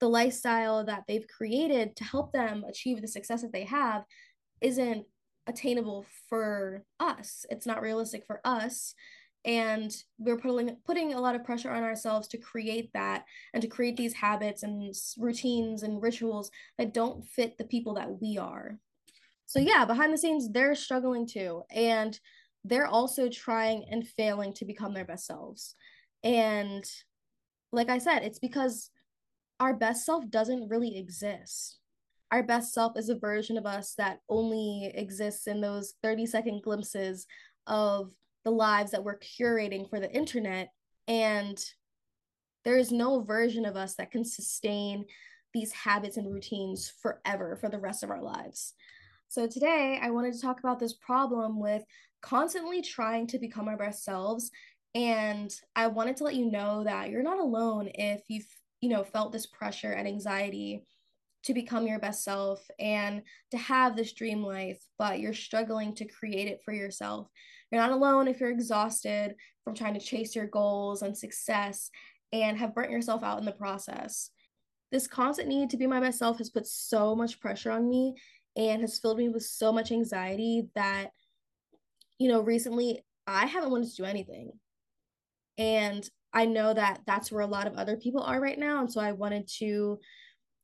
the 0.00 0.08
lifestyle 0.08 0.84
that 0.84 1.04
they've 1.06 1.28
created 1.28 1.94
to 1.94 2.02
help 2.02 2.32
them 2.32 2.64
achieve 2.68 3.00
the 3.00 3.06
success 3.06 3.42
that 3.42 3.52
they 3.52 3.62
have 3.62 4.02
isn't 4.60 5.06
attainable 5.46 6.04
for 6.28 6.84
us. 6.98 7.46
It's 7.50 7.66
not 7.66 7.82
realistic 7.82 8.24
for 8.26 8.40
us. 8.44 8.94
And 9.44 9.92
we're 10.18 10.38
putting 10.38 10.76
putting 10.86 11.14
a 11.14 11.20
lot 11.20 11.34
of 11.34 11.44
pressure 11.44 11.70
on 11.70 11.82
ourselves 11.82 12.28
to 12.28 12.38
create 12.38 12.92
that 12.94 13.24
and 13.52 13.60
to 13.62 13.68
create 13.68 13.96
these 13.96 14.14
habits 14.14 14.62
and 14.62 14.94
routines 15.18 15.82
and 15.82 16.02
rituals 16.02 16.50
that 16.78 16.94
don't 16.94 17.26
fit 17.26 17.58
the 17.58 17.64
people 17.64 17.94
that 17.94 18.20
we 18.20 18.38
are. 18.38 18.78
So 19.46 19.58
yeah, 19.58 19.84
behind 19.84 20.12
the 20.12 20.18
scenes, 20.18 20.48
they're 20.50 20.74
struggling 20.74 21.26
too. 21.26 21.62
And 21.70 22.18
they're 22.64 22.86
also 22.86 23.28
trying 23.28 23.84
and 23.90 24.06
failing 24.06 24.54
to 24.54 24.64
become 24.64 24.94
their 24.94 25.04
best 25.04 25.26
selves. 25.26 25.74
And 26.22 26.84
like 27.72 27.90
I 27.90 27.98
said, 27.98 28.22
it's 28.22 28.38
because 28.38 28.90
our 29.58 29.74
best 29.74 30.04
self 30.04 30.28
doesn't 30.30 30.68
really 30.68 30.96
exist. 30.96 31.78
Our 32.30 32.42
best 32.42 32.72
self 32.72 32.96
is 32.96 33.08
a 33.08 33.18
version 33.18 33.58
of 33.58 33.66
us 33.66 33.94
that 33.98 34.20
only 34.28 34.90
exists 34.94 35.46
in 35.46 35.60
those 35.60 35.94
30 36.02 36.26
second 36.26 36.62
glimpses 36.62 37.26
of 37.66 38.10
the 38.44 38.50
lives 38.50 38.90
that 38.90 39.04
we're 39.04 39.18
curating 39.18 39.88
for 39.88 40.00
the 40.00 40.12
internet. 40.12 40.70
And 41.08 41.62
there 42.64 42.76
is 42.76 42.92
no 42.92 43.20
version 43.20 43.64
of 43.64 43.76
us 43.76 43.94
that 43.96 44.10
can 44.10 44.24
sustain 44.24 45.04
these 45.52 45.72
habits 45.72 46.16
and 46.16 46.32
routines 46.32 46.92
forever 47.02 47.56
for 47.56 47.68
the 47.68 47.78
rest 47.78 48.02
of 48.02 48.10
our 48.10 48.22
lives. 48.22 48.74
So, 49.28 49.46
today 49.46 49.98
I 50.00 50.10
wanted 50.10 50.34
to 50.34 50.40
talk 50.40 50.60
about 50.60 50.78
this 50.78 50.94
problem 50.94 51.58
with 51.58 51.82
constantly 52.20 52.82
trying 52.82 53.26
to 53.28 53.38
become 53.38 53.68
our 53.68 53.76
best 53.76 54.04
selves 54.04 54.50
and 54.94 55.54
I 55.74 55.86
wanted 55.86 56.16
to 56.18 56.24
let 56.24 56.34
you 56.34 56.50
know 56.50 56.84
that 56.84 57.10
you're 57.10 57.22
not 57.22 57.38
alone 57.38 57.88
if 57.94 58.22
you've, 58.28 58.46
you 58.80 58.90
know, 58.90 59.04
felt 59.04 59.32
this 59.32 59.46
pressure 59.46 59.92
and 59.92 60.06
anxiety 60.06 60.84
to 61.44 61.54
become 61.54 61.86
your 61.86 61.98
best 61.98 62.24
self 62.24 62.64
and 62.78 63.22
to 63.50 63.58
have 63.58 63.96
this 63.96 64.12
dream 64.12 64.42
life, 64.42 64.82
but 64.98 65.20
you're 65.20 65.34
struggling 65.34 65.94
to 65.96 66.04
create 66.04 66.48
it 66.48 66.60
for 66.64 66.72
yourself. 66.72 67.28
You're 67.70 67.80
not 67.80 67.90
alone 67.90 68.28
if 68.28 68.40
you're 68.40 68.50
exhausted 68.50 69.34
from 69.64 69.74
trying 69.74 69.94
to 69.94 70.00
chase 70.00 70.36
your 70.36 70.46
goals 70.46 71.02
and 71.02 71.16
success 71.16 71.90
and 72.32 72.56
have 72.58 72.74
burnt 72.74 72.90
yourself 72.90 73.22
out 73.22 73.38
in 73.38 73.44
the 73.44 73.52
process. 73.52 74.30
This 74.90 75.06
constant 75.06 75.48
need 75.48 75.70
to 75.70 75.76
be 75.76 75.86
my 75.86 76.00
best 76.00 76.18
self 76.18 76.38
has 76.38 76.50
put 76.50 76.66
so 76.66 77.14
much 77.16 77.40
pressure 77.40 77.70
on 77.70 77.88
me 77.88 78.14
and 78.56 78.82
has 78.82 78.98
filled 78.98 79.18
me 79.18 79.28
with 79.28 79.42
so 79.42 79.72
much 79.72 79.90
anxiety 79.90 80.68
that, 80.74 81.08
you 82.18 82.28
know, 82.28 82.40
recently 82.40 83.04
I 83.26 83.46
haven't 83.46 83.70
wanted 83.70 83.90
to 83.90 83.96
do 83.96 84.04
anything. 84.04 84.52
And 85.58 86.08
I 86.32 86.46
know 86.46 86.72
that 86.72 87.00
that's 87.06 87.30
where 87.30 87.42
a 87.42 87.46
lot 87.46 87.66
of 87.66 87.74
other 87.74 87.96
people 87.96 88.22
are 88.22 88.40
right 88.40 88.58
now. 88.58 88.80
And 88.80 88.92
so 88.92 89.00
I 89.00 89.12
wanted 89.12 89.48
to, 89.58 89.98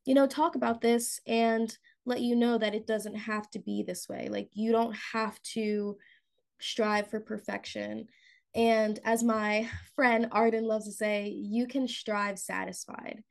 you 0.08 0.14
know, 0.14 0.26
talk 0.26 0.54
about 0.54 0.80
this 0.80 1.20
and 1.26 1.76
let 2.06 2.22
you 2.22 2.34
know 2.34 2.56
that 2.56 2.74
it 2.74 2.86
doesn't 2.86 3.14
have 3.14 3.50
to 3.50 3.58
be 3.58 3.82
this 3.82 4.08
way. 4.08 4.30
Like, 4.30 4.48
you 4.54 4.72
don't 4.72 4.96
have 5.12 5.38
to 5.52 5.98
strive 6.58 7.10
for 7.10 7.20
perfection. 7.20 8.06
And 8.54 8.98
as 9.04 9.22
my 9.22 9.68
friend 9.94 10.26
Arden 10.32 10.64
loves 10.64 10.86
to 10.86 10.92
say, 10.92 11.28
you 11.28 11.66
can 11.66 11.86
strive 11.86 12.38
satisfied. 12.38 13.22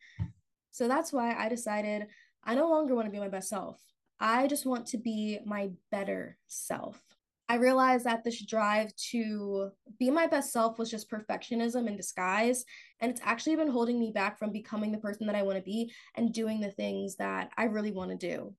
So 0.70 0.88
that's 0.88 1.12
why 1.12 1.34
I 1.34 1.50
decided 1.50 2.10
I 2.44 2.54
no 2.54 2.70
longer 2.70 2.94
want 2.94 3.08
to 3.08 3.12
be 3.12 3.18
my 3.18 3.28
best 3.28 3.50
self. 3.50 3.82
I 4.20 4.46
just 4.46 4.68
want 4.68 4.86
to 4.90 5.00
be 5.00 5.40
my 5.48 5.72
better 5.90 6.38
self. 6.46 7.02
I 7.50 7.56
realized 7.56 8.06
that 8.06 8.24
this 8.24 8.46
drive 8.46 8.94
to 9.12 9.70
be 10.00 10.12
my 10.12 10.28
best 10.28 10.52
self 10.52 10.78
was 10.78 10.92
just 10.92 11.10
perfectionism 11.10 11.88
in 11.88 11.96
disguise. 11.96 12.66
And 13.00 13.10
it's 13.10 13.22
actually 13.24 13.56
been 13.56 13.70
holding 13.70 14.00
me 14.00 14.12
back 14.12 14.38
from 14.38 14.52
becoming 14.52 14.92
the 14.92 14.98
person 14.98 15.28
that 15.28 15.36
I 15.36 15.44
want 15.44 15.58
to 15.58 15.64
be 15.64 15.94
and 16.16 16.34
doing 16.34 16.60
the 16.60 16.72
things 16.72 17.16
that 17.18 17.50
I 17.58 17.66
really 17.66 17.92
want 17.92 18.12
to 18.12 18.18
do. 18.18 18.54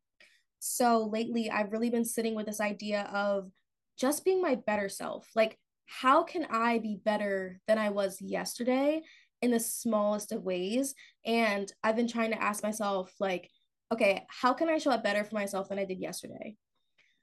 So 0.59 1.04
lately, 1.04 1.50
I've 1.50 1.73
really 1.73 1.90
been 1.90 2.04
sitting 2.04 2.35
with 2.35 2.47
this 2.47 2.61
idea 2.61 3.02
of 3.12 3.50
just 3.99 4.25
being 4.25 4.40
my 4.40 4.54
better 4.54 4.88
self. 4.88 5.28
Like, 5.35 5.59
how 5.87 6.23
can 6.23 6.47
I 6.50 6.78
be 6.78 7.00
better 7.04 7.61
than 7.66 7.78
I 7.78 7.90
was 7.90 8.21
yesterday 8.21 9.02
in 9.42 9.50
the 9.50 9.61
smallest 9.61 10.33
of 10.33 10.45
ways? 10.45 10.95
And 11.26 11.71
I've 11.85 11.97
been 11.97 12.09
trying 12.09 12.30
to 12.30 12.42
ask 12.42 12.62
myself, 12.62 13.12
like, 13.21 13.50
okay, 13.92 14.26
how 14.28 14.54
can 14.54 14.68
I 14.68 14.78
show 14.78 14.90
up 14.90 15.04
better 15.04 15.25
for 15.25 15.35
myself 15.35 15.68
than 15.68 15.78
I 15.78 15.85
did 15.85 16.00
yesterday? 16.00 16.57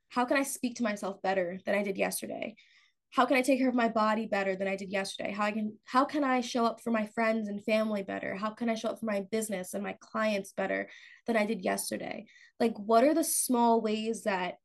How 0.10 0.26
can 0.26 0.38
I 0.38 0.44
speak 0.44 0.76
to 0.76 0.84
myself 0.84 1.22
better 1.22 1.60
than 1.66 1.76
I 1.76 1.84
did 1.84 1.98
yesterday? 1.98 2.56
How 3.12 3.26
can 3.26 3.38
I 3.38 3.42
take 3.42 3.60
care 3.60 3.70
of 3.70 3.76
my 3.76 3.88
body 3.88 4.26
better 4.26 4.56
than 4.56 4.68
I 4.68 4.76
did 4.76 4.92
yesterday? 4.92 5.32
How 5.32 5.46
I 5.46 5.52
can 5.52 5.78
how 5.86 6.04
can 6.04 6.24
I 6.24 6.42
show 6.42 6.66
up 6.66 6.82
for 6.82 6.92
my 6.92 7.06
friends 7.08 7.48
and 7.48 7.64
family 7.64 8.04
better? 8.04 8.36
How 8.36 8.50
can 8.50 8.70
I 8.70 8.76
show 8.76 8.90
up 8.90 9.00
for 9.00 9.06
my 9.06 9.22
business 9.32 9.74
and 9.74 9.84
my 9.84 9.96
clients 10.02 10.52
better 10.52 10.90
than 11.26 11.38
I 11.38 11.46
did 11.46 11.64
yesterday? 11.64 12.26
Like 12.60 12.78
what 12.78 13.04
are 13.04 13.14
the 13.14 13.24
small 13.24 13.82
ways 13.82 14.24
that 14.24 14.56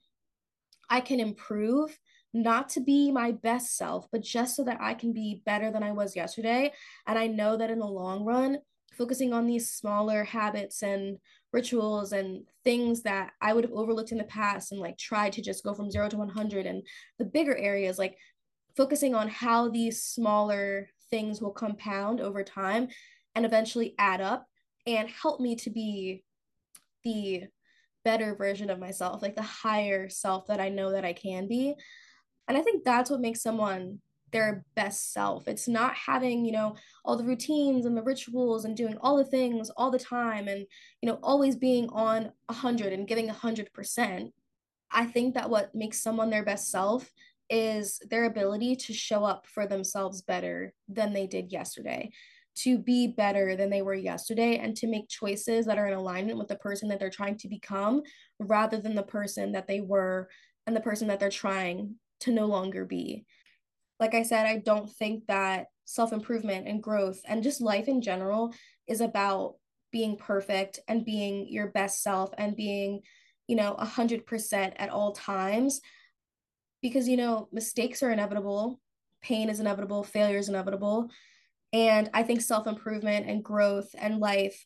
I 0.88 1.00
can 1.00 1.20
improve 1.20 1.96
not 2.32 2.68
to 2.70 2.80
be 2.80 3.10
my 3.10 3.32
best 3.32 3.76
self, 3.76 4.08
but 4.12 4.22
just 4.22 4.56
so 4.56 4.64
that 4.64 4.78
I 4.80 4.94
can 4.94 5.12
be 5.12 5.42
better 5.46 5.70
than 5.70 5.82
I 5.82 5.92
was 5.92 6.16
yesterday. 6.16 6.72
And 7.06 7.18
I 7.18 7.26
know 7.26 7.56
that 7.56 7.70
in 7.70 7.78
the 7.78 7.86
long 7.86 8.24
run, 8.24 8.58
focusing 8.92 9.32
on 9.32 9.46
these 9.46 9.70
smaller 9.70 10.24
habits 10.24 10.82
and 10.82 11.18
rituals 11.52 12.12
and 12.12 12.44
things 12.64 13.02
that 13.02 13.32
I 13.40 13.52
would 13.52 13.64
have 13.64 13.72
overlooked 13.72 14.12
in 14.12 14.18
the 14.18 14.24
past 14.24 14.72
and 14.72 14.80
like 14.80 14.98
tried 14.98 15.32
to 15.34 15.42
just 15.42 15.64
go 15.64 15.74
from 15.74 15.90
zero 15.90 16.08
to 16.08 16.16
100 16.16 16.66
and 16.66 16.82
the 17.18 17.24
bigger 17.24 17.56
areas, 17.56 17.98
like 17.98 18.16
focusing 18.76 19.14
on 19.14 19.28
how 19.28 19.68
these 19.68 20.02
smaller 20.02 20.88
things 21.10 21.40
will 21.40 21.50
compound 21.50 22.20
over 22.20 22.44
time 22.44 22.88
and 23.34 23.44
eventually 23.44 23.94
add 23.98 24.20
up 24.20 24.46
and 24.86 25.08
help 25.08 25.40
me 25.40 25.56
to 25.56 25.70
be 25.70 26.22
the 27.04 27.44
better 28.04 28.34
version 28.34 28.70
of 28.70 28.78
myself, 28.78 29.22
like 29.22 29.36
the 29.36 29.42
higher 29.42 30.08
self 30.08 30.46
that 30.46 30.60
I 30.60 30.68
know 30.68 30.92
that 30.92 31.04
I 31.04 31.12
can 31.12 31.48
be. 31.48 31.74
And 32.48 32.56
I 32.56 32.62
think 32.62 32.84
that's 32.84 33.10
what 33.10 33.20
makes 33.20 33.42
someone 33.42 34.00
their 34.32 34.64
best 34.74 35.12
self. 35.12 35.48
It's 35.48 35.68
not 35.68 35.94
having, 35.94 36.44
you 36.44 36.52
know, 36.52 36.76
all 37.04 37.16
the 37.16 37.24
routines 37.24 37.86
and 37.86 37.96
the 37.96 38.02
rituals 38.02 38.64
and 38.64 38.76
doing 38.76 38.96
all 39.00 39.16
the 39.16 39.24
things 39.24 39.70
all 39.76 39.90
the 39.90 39.98
time 39.98 40.48
and, 40.48 40.66
you 41.02 41.08
know, 41.08 41.18
always 41.22 41.56
being 41.56 41.88
on 41.90 42.32
100 42.46 42.92
and 42.92 43.08
giving 43.08 43.28
100%. 43.28 44.32
I 44.92 45.04
think 45.06 45.34
that 45.34 45.50
what 45.50 45.74
makes 45.74 46.02
someone 46.02 46.30
their 46.30 46.44
best 46.44 46.70
self 46.70 47.10
is 47.48 48.00
their 48.10 48.24
ability 48.24 48.76
to 48.76 48.92
show 48.92 49.24
up 49.24 49.46
for 49.46 49.66
themselves 49.66 50.22
better 50.22 50.72
than 50.88 51.12
they 51.12 51.26
did 51.26 51.52
yesterday, 51.52 52.10
to 52.56 52.78
be 52.78 53.08
better 53.08 53.56
than 53.56 53.70
they 53.70 53.82
were 53.82 53.94
yesterday, 53.94 54.58
and 54.58 54.76
to 54.76 54.86
make 54.86 55.08
choices 55.08 55.66
that 55.66 55.78
are 55.78 55.86
in 55.86 55.94
alignment 55.94 56.38
with 56.38 56.48
the 56.48 56.56
person 56.56 56.88
that 56.88 57.00
they're 57.00 57.10
trying 57.10 57.36
to 57.38 57.48
become 57.48 58.02
rather 58.38 58.78
than 58.78 58.94
the 58.94 59.02
person 59.02 59.52
that 59.52 59.66
they 59.66 59.80
were 59.80 60.28
and 60.66 60.76
the 60.76 60.80
person 60.80 61.08
that 61.08 61.18
they're 61.18 61.30
trying 61.30 61.96
to 62.20 62.32
no 62.32 62.46
longer 62.46 62.84
be 62.84 63.24
like 64.00 64.14
I 64.14 64.22
said, 64.22 64.46
I 64.46 64.56
don't 64.56 64.90
think 64.90 65.26
that 65.26 65.66
self 65.84 66.12
improvement 66.12 66.66
and 66.66 66.82
growth 66.82 67.20
and 67.26 67.42
just 67.42 67.60
life 67.60 67.86
in 67.86 68.00
general 68.00 68.54
is 68.88 69.02
about 69.02 69.56
being 69.92 70.16
perfect 70.16 70.80
and 70.88 71.04
being 71.04 71.46
your 71.48 71.68
best 71.68 72.02
self 72.02 72.30
and 72.38 72.56
being, 72.56 73.02
you 73.46 73.56
know, 73.56 73.76
100% 73.78 74.72
at 74.76 74.88
all 74.88 75.12
times. 75.12 75.80
Because, 76.80 77.08
you 77.08 77.18
know, 77.18 77.48
mistakes 77.52 78.02
are 78.02 78.10
inevitable, 78.10 78.80
pain 79.20 79.50
is 79.50 79.60
inevitable, 79.60 80.02
failure 80.02 80.38
is 80.38 80.48
inevitable. 80.48 81.10
And 81.72 82.08
I 82.14 82.22
think 82.22 82.40
self 82.40 82.66
improvement 82.66 83.26
and 83.28 83.44
growth 83.44 83.94
and 83.98 84.18
life 84.18 84.64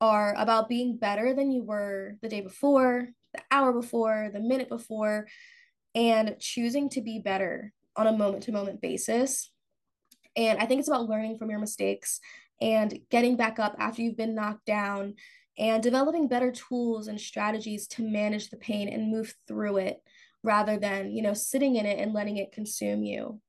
are 0.00 0.34
about 0.36 0.68
being 0.68 0.96
better 0.96 1.34
than 1.34 1.52
you 1.52 1.62
were 1.62 2.14
the 2.22 2.28
day 2.28 2.40
before, 2.40 3.08
the 3.34 3.42
hour 3.50 3.72
before, 3.72 4.30
the 4.32 4.40
minute 4.40 4.68
before, 4.68 5.26
and 5.94 6.36
choosing 6.40 6.88
to 6.90 7.02
be 7.02 7.18
better 7.18 7.72
on 7.96 8.06
a 8.06 8.16
moment 8.16 8.44
to 8.44 8.52
moment 8.52 8.80
basis. 8.80 9.50
And 10.36 10.58
I 10.58 10.66
think 10.66 10.78
it's 10.78 10.88
about 10.88 11.08
learning 11.08 11.38
from 11.38 11.50
your 11.50 11.58
mistakes 11.58 12.20
and 12.60 12.98
getting 13.10 13.36
back 13.36 13.58
up 13.58 13.76
after 13.78 14.02
you've 14.02 14.16
been 14.16 14.34
knocked 14.34 14.64
down 14.64 15.14
and 15.58 15.82
developing 15.82 16.28
better 16.28 16.50
tools 16.50 17.08
and 17.08 17.20
strategies 17.20 17.86
to 17.86 18.02
manage 18.02 18.48
the 18.48 18.56
pain 18.56 18.88
and 18.88 19.10
move 19.10 19.34
through 19.46 19.78
it 19.78 19.98
rather 20.42 20.78
than, 20.78 21.12
you 21.12 21.22
know, 21.22 21.34
sitting 21.34 21.76
in 21.76 21.86
it 21.86 21.98
and 21.98 22.14
letting 22.14 22.38
it 22.38 22.52
consume 22.52 23.02
you. 23.02 23.40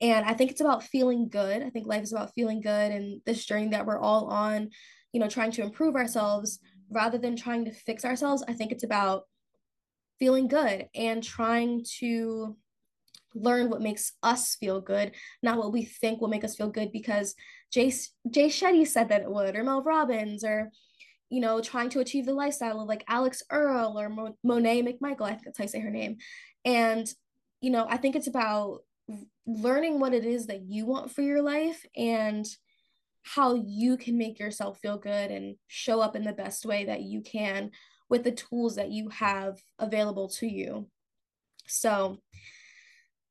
And 0.00 0.24
I 0.24 0.34
think 0.34 0.50
it's 0.50 0.60
about 0.60 0.84
feeling 0.84 1.28
good. 1.28 1.62
I 1.62 1.70
think 1.70 1.86
life 1.86 2.02
is 2.02 2.12
about 2.12 2.34
feeling 2.34 2.60
good 2.60 2.92
and 2.92 3.20
this 3.24 3.44
journey 3.44 3.68
that 3.68 3.86
we're 3.86 3.98
all 3.98 4.26
on, 4.26 4.70
you 5.12 5.20
know, 5.20 5.28
trying 5.28 5.52
to 5.52 5.62
improve 5.62 5.94
ourselves 5.94 6.58
rather 6.90 7.18
than 7.18 7.36
trying 7.36 7.64
to 7.64 7.72
fix 7.72 8.04
ourselves. 8.04 8.44
I 8.46 8.52
think 8.52 8.72
it's 8.72 8.84
about 8.84 9.24
feeling 10.18 10.48
good 10.48 10.88
and 10.94 11.22
trying 11.22 11.84
to 11.98 12.56
learn 13.36 13.70
what 13.70 13.82
makes 13.82 14.12
us 14.22 14.54
feel 14.56 14.80
good, 14.80 15.12
not 15.42 15.58
what 15.58 15.72
we 15.72 15.84
think 15.84 16.20
will 16.20 16.28
make 16.28 16.44
us 16.44 16.56
feel 16.56 16.70
good 16.70 16.90
because 16.92 17.34
Jay, 17.72 17.92
Jay 18.30 18.48
Shetty 18.48 18.86
said 18.86 19.08
that 19.10 19.22
it 19.22 19.30
would, 19.30 19.54
or 19.54 19.62
Mel 19.62 19.82
Robbins, 19.82 20.44
or, 20.44 20.70
you 21.28 21.40
know, 21.40 21.60
trying 21.60 21.90
to 21.90 22.00
achieve 22.00 22.26
the 22.26 22.32
lifestyle 22.32 22.80
of 22.80 22.88
like 22.88 23.04
Alix 23.08 23.42
Earle 23.50 23.98
or 23.98 24.08
Mo- 24.08 24.36
Monet 24.42 24.82
McMichael. 24.82 25.22
I 25.22 25.30
think 25.30 25.44
that's 25.44 25.58
how 25.58 25.64
you 25.64 25.68
say 25.68 25.80
her 25.80 25.90
name. 25.90 26.16
And, 26.64 27.06
you 27.60 27.70
know, 27.70 27.86
I 27.88 27.96
think 27.96 28.16
it's 28.16 28.28
about 28.28 28.80
learning 29.46 30.00
what 30.00 30.14
it 30.14 30.24
is 30.24 30.46
that 30.46 30.62
you 30.62 30.86
want 30.86 31.12
for 31.12 31.22
your 31.22 31.42
life 31.42 31.84
and 31.96 32.46
how 33.22 33.54
you 33.54 33.96
can 33.96 34.16
make 34.16 34.38
yourself 34.38 34.78
feel 34.78 34.98
good 34.98 35.30
and 35.30 35.56
show 35.66 36.00
up 36.00 36.14
in 36.14 36.24
the 36.24 36.32
best 36.32 36.64
way 36.64 36.84
that 36.84 37.02
you 37.02 37.20
can 37.20 37.70
with 38.08 38.22
the 38.22 38.32
tools 38.32 38.76
that 38.76 38.90
you 38.90 39.08
have 39.08 39.58
available 39.78 40.28
to 40.28 40.46
you. 40.46 40.86
So, 41.66 42.18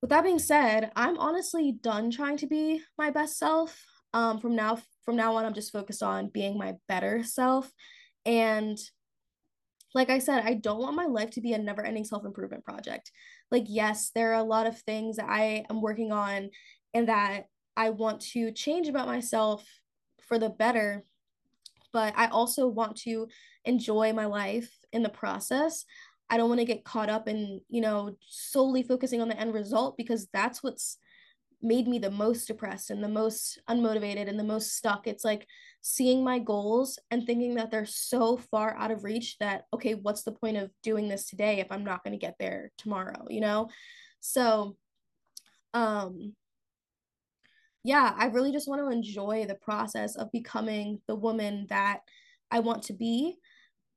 with 0.05 0.11
that 0.11 0.23
being 0.23 0.37
said, 0.37 0.91
I'm 0.95 1.17
honestly 1.17 1.71
done 1.81 2.11
trying 2.11 2.37
to 2.37 2.45
be 2.45 2.79
my 2.95 3.09
best 3.09 3.39
self. 3.39 3.83
Um, 4.13 4.39
from 4.39 4.55
now 4.55 4.77
from 5.03 5.15
now 5.15 5.35
on, 5.35 5.45
I'm 5.45 5.55
just 5.55 5.71
focused 5.71 6.03
on 6.03 6.29
being 6.29 6.59
my 6.59 6.75
better 6.87 7.23
self. 7.23 7.71
And 8.23 8.77
like 9.95 10.11
I 10.11 10.19
said, 10.19 10.43
I 10.45 10.53
don't 10.53 10.77
want 10.77 10.95
my 10.95 11.07
life 11.07 11.31
to 11.31 11.41
be 11.41 11.53
a 11.53 11.57
never-ending 11.57 12.03
self-improvement 12.03 12.63
project. 12.63 13.09
Like, 13.49 13.63
yes, 13.65 14.11
there 14.13 14.29
are 14.29 14.39
a 14.39 14.43
lot 14.43 14.67
of 14.67 14.77
things 14.77 15.15
that 15.15 15.27
I 15.27 15.65
am 15.71 15.81
working 15.81 16.11
on 16.11 16.51
and 16.93 17.09
that 17.09 17.45
I 17.75 17.89
want 17.89 18.21
to 18.33 18.51
change 18.51 18.87
about 18.87 19.07
myself 19.07 19.65
for 20.21 20.37
the 20.37 20.49
better, 20.49 21.03
but 21.93 22.13
I 22.15 22.27
also 22.27 22.67
want 22.67 22.95
to 22.97 23.27
enjoy 23.63 24.13
my 24.13 24.25
life 24.25 24.71
in 24.93 25.01
the 25.01 25.09
process. 25.09 25.83
I 26.29 26.37
don't 26.37 26.49
want 26.49 26.59
to 26.59 26.65
get 26.65 26.83
caught 26.83 27.09
up 27.09 27.27
in, 27.27 27.61
you 27.69 27.81
know, 27.81 28.15
solely 28.27 28.83
focusing 28.83 29.21
on 29.21 29.27
the 29.27 29.39
end 29.39 29.53
result 29.53 29.97
because 29.97 30.27
that's 30.33 30.63
what's 30.63 30.97
made 31.61 31.87
me 31.87 31.99
the 31.99 32.11
most 32.11 32.47
depressed 32.47 32.89
and 32.89 33.03
the 33.03 33.07
most 33.07 33.59
unmotivated 33.69 34.27
and 34.29 34.37
the 34.37 34.43
most 34.43 34.75
stuck. 34.75 35.07
It's 35.07 35.23
like 35.23 35.47
seeing 35.81 36.23
my 36.23 36.39
goals 36.39 36.99
and 37.11 37.25
thinking 37.25 37.55
that 37.55 37.71
they're 37.71 37.85
so 37.85 38.37
far 38.37 38.75
out 38.77 38.91
of 38.91 39.03
reach 39.03 39.37
that, 39.39 39.63
okay, 39.73 39.95
what's 39.95 40.23
the 40.23 40.31
point 40.31 40.57
of 40.57 40.69
doing 40.83 41.07
this 41.07 41.25
today 41.25 41.59
if 41.59 41.67
I'm 41.71 41.83
not 41.83 42.03
going 42.03 42.17
to 42.17 42.23
get 42.23 42.35
there 42.39 42.71
tomorrow, 42.77 43.25
you 43.29 43.41
know? 43.41 43.69
So, 44.19 44.77
um, 45.73 46.33
yeah, 47.83 48.13
I 48.17 48.25
really 48.27 48.51
just 48.51 48.67
want 48.67 48.81
to 48.81 48.89
enjoy 48.89 49.45
the 49.47 49.55
process 49.55 50.15
of 50.15 50.31
becoming 50.31 51.01
the 51.07 51.15
woman 51.15 51.67
that 51.69 51.99
I 52.49 52.59
want 52.59 52.83
to 52.83 52.93
be. 52.93 53.35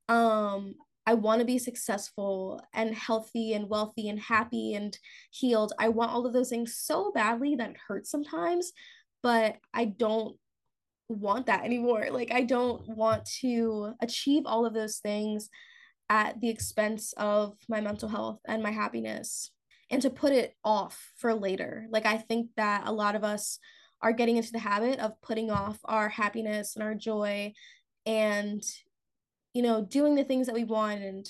Um, 0.08 0.74
I 1.08 1.14
want 1.14 1.38
to 1.38 1.46
be 1.46 1.56
successful 1.58 2.60
and 2.74 2.94
healthy 2.94 3.54
and 3.54 3.70
wealthy 3.70 4.10
and 4.10 4.20
happy 4.20 4.74
and 4.74 4.94
healed. 5.30 5.72
I 5.78 5.88
want 5.88 6.10
all 6.10 6.26
of 6.26 6.34
those 6.34 6.50
things 6.50 6.76
so 6.76 7.12
badly 7.14 7.56
that 7.56 7.70
it 7.70 7.76
hurts 7.88 8.10
sometimes, 8.10 8.72
but 9.22 9.56
I 9.72 9.86
don't 9.86 10.36
want 11.08 11.46
that 11.46 11.64
anymore. 11.64 12.08
Like, 12.10 12.30
I 12.30 12.42
don't 12.42 12.86
want 12.86 13.24
to 13.40 13.94
achieve 14.02 14.42
all 14.44 14.66
of 14.66 14.74
those 14.74 14.98
things 14.98 15.48
at 16.10 16.38
the 16.42 16.50
expense 16.50 17.14
of 17.16 17.54
my 17.70 17.80
mental 17.80 18.10
health 18.10 18.40
and 18.46 18.62
my 18.62 18.70
happiness 18.70 19.50
and 19.90 20.02
to 20.02 20.10
put 20.10 20.32
it 20.32 20.52
off 20.62 21.14
for 21.16 21.32
later. 21.32 21.86
Like, 21.88 22.04
I 22.04 22.18
think 22.18 22.50
that 22.58 22.82
a 22.84 22.92
lot 22.92 23.14
of 23.14 23.24
us 23.24 23.58
are 24.02 24.12
getting 24.12 24.36
into 24.36 24.52
the 24.52 24.58
habit 24.58 24.98
of 24.98 25.18
putting 25.22 25.50
off 25.50 25.78
our 25.86 26.10
happiness 26.10 26.76
and 26.76 26.84
our 26.84 26.94
joy 26.94 27.54
and 28.04 28.62
you 29.58 29.64
know, 29.64 29.82
doing 29.82 30.14
the 30.14 30.22
things 30.22 30.46
that 30.46 30.54
we 30.54 30.62
want 30.62 31.02
and 31.02 31.28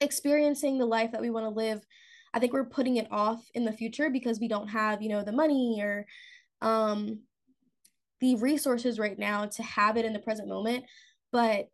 experiencing 0.00 0.76
the 0.76 0.84
life 0.84 1.12
that 1.12 1.20
we 1.20 1.30
want 1.30 1.44
to 1.46 1.50
live. 1.50 1.86
I 2.34 2.40
think 2.40 2.52
we're 2.52 2.64
putting 2.64 2.96
it 2.96 3.06
off 3.12 3.40
in 3.54 3.64
the 3.64 3.70
future 3.70 4.10
because 4.10 4.40
we 4.40 4.48
don't 4.48 4.66
have, 4.66 5.02
you 5.02 5.08
know, 5.08 5.22
the 5.22 5.30
money 5.30 5.78
or 5.80 6.04
um 6.62 7.20
the 8.20 8.34
resources 8.34 8.98
right 8.98 9.16
now 9.16 9.46
to 9.46 9.62
have 9.62 9.96
it 9.96 10.04
in 10.04 10.12
the 10.12 10.18
present 10.18 10.48
moment. 10.48 10.84
But 11.30 11.66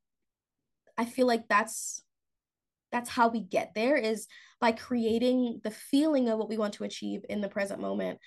I 0.99 1.07
feel 1.07 1.27
like 1.27 1.49
that's 1.49 2.03
that's 2.93 3.09
how 3.09 3.29
we 3.29 3.41
get 3.41 3.73
there 3.75 3.97
is 3.97 4.27
by 4.61 4.73
creating 4.73 5.63
the 5.65 5.71
feeling 5.71 6.29
of 6.29 6.39
what 6.39 6.51
we 6.51 6.59
want 6.59 6.75
to 6.75 6.85
achieve 6.85 7.23
in 7.31 7.41
the 7.41 7.49
present 7.49 7.81
moment 7.81 8.19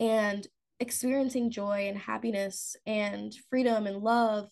and 0.00 0.46
experiencing 0.80 1.50
joy 1.50 1.88
and 1.88 1.98
happiness 1.98 2.74
and 2.86 3.34
freedom 3.50 3.86
and 3.86 3.98
love 3.98 4.50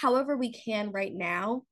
however 0.00 0.36
we 0.36 0.52
can 0.52 0.90
right 0.90 1.14
now 1.14 1.62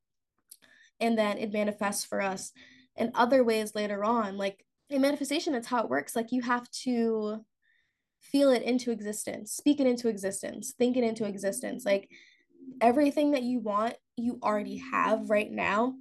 and 1.00 1.18
then 1.18 1.38
it 1.38 1.52
manifests 1.52 2.04
for 2.04 2.20
us 2.20 2.52
in 2.96 3.10
other 3.14 3.42
ways 3.42 3.74
later 3.74 4.04
on. 4.04 4.36
Like 4.36 4.64
in 4.90 5.02
manifestation 5.02 5.52
that's 5.52 5.66
how 5.66 5.82
it 5.82 5.90
works. 5.90 6.14
Like 6.14 6.32
you 6.32 6.42
have 6.42 6.70
to 6.82 7.44
feel 8.20 8.50
it 8.50 8.62
into 8.62 8.90
existence 8.90 9.52
speak 9.52 9.80
it 9.80 9.86
into 9.86 10.08
existence 10.08 10.72
think 10.78 10.96
it 10.96 11.04
into 11.04 11.24
existence. 11.26 11.84
Like 11.84 12.08
everything 12.80 13.32
that 13.32 13.42
you 13.42 13.60
want 13.60 13.94
you 14.16 14.38
already 14.42 14.78
have 14.78 15.28
right 15.28 15.50
now. 15.50 15.94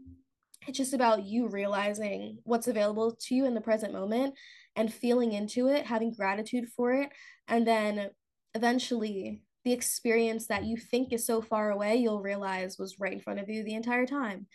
It's 0.66 0.78
just 0.78 0.94
about 0.94 1.26
you 1.26 1.50
realizing 1.50 2.38
what's 2.44 2.70
available 2.70 3.18
to 3.24 3.36
you 3.36 3.46
in 3.46 3.54
the 3.54 3.60
present 3.60 3.92
moment 3.92 4.36
and 4.78 4.94
feeling 4.94 5.34
into 5.34 5.68
it 5.68 5.86
having 5.86 6.14
gratitude 6.14 6.70
for 6.70 6.94
it 6.94 7.10
and 7.50 7.68
then 7.68 8.10
eventually 8.56 9.42
the 9.64 9.74
experience 9.74 10.48
that 10.48 10.66
you 10.66 10.78
think 10.78 11.14
is 11.14 11.26
so 11.26 11.42
far 11.42 11.72
away, 11.72 11.96
you'll 11.96 12.22
realize 12.22 12.78
was 12.78 13.00
right 13.00 13.14
in 13.14 13.20
front 13.20 13.40
of 13.40 13.50
you 13.50 13.64
the 13.64 13.76
entire 13.76 14.06
time. 14.06 14.48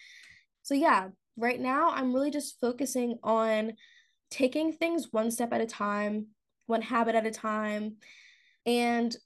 So, 0.62 0.74
yeah, 0.74 1.08
right 1.36 1.60
now 1.60 1.90
I'm 1.90 2.12
really 2.12 2.30
just 2.30 2.60
focusing 2.60 3.18
on 3.22 3.72
taking 4.30 4.72
things 4.72 5.08
one 5.10 5.30
step 5.30 5.52
at 5.52 5.60
a 5.60 5.66
time, 5.66 6.26
one 6.66 6.82
habit 6.82 7.14
at 7.14 7.26
a 7.26 7.30
time, 7.30 7.96
and 8.66 9.16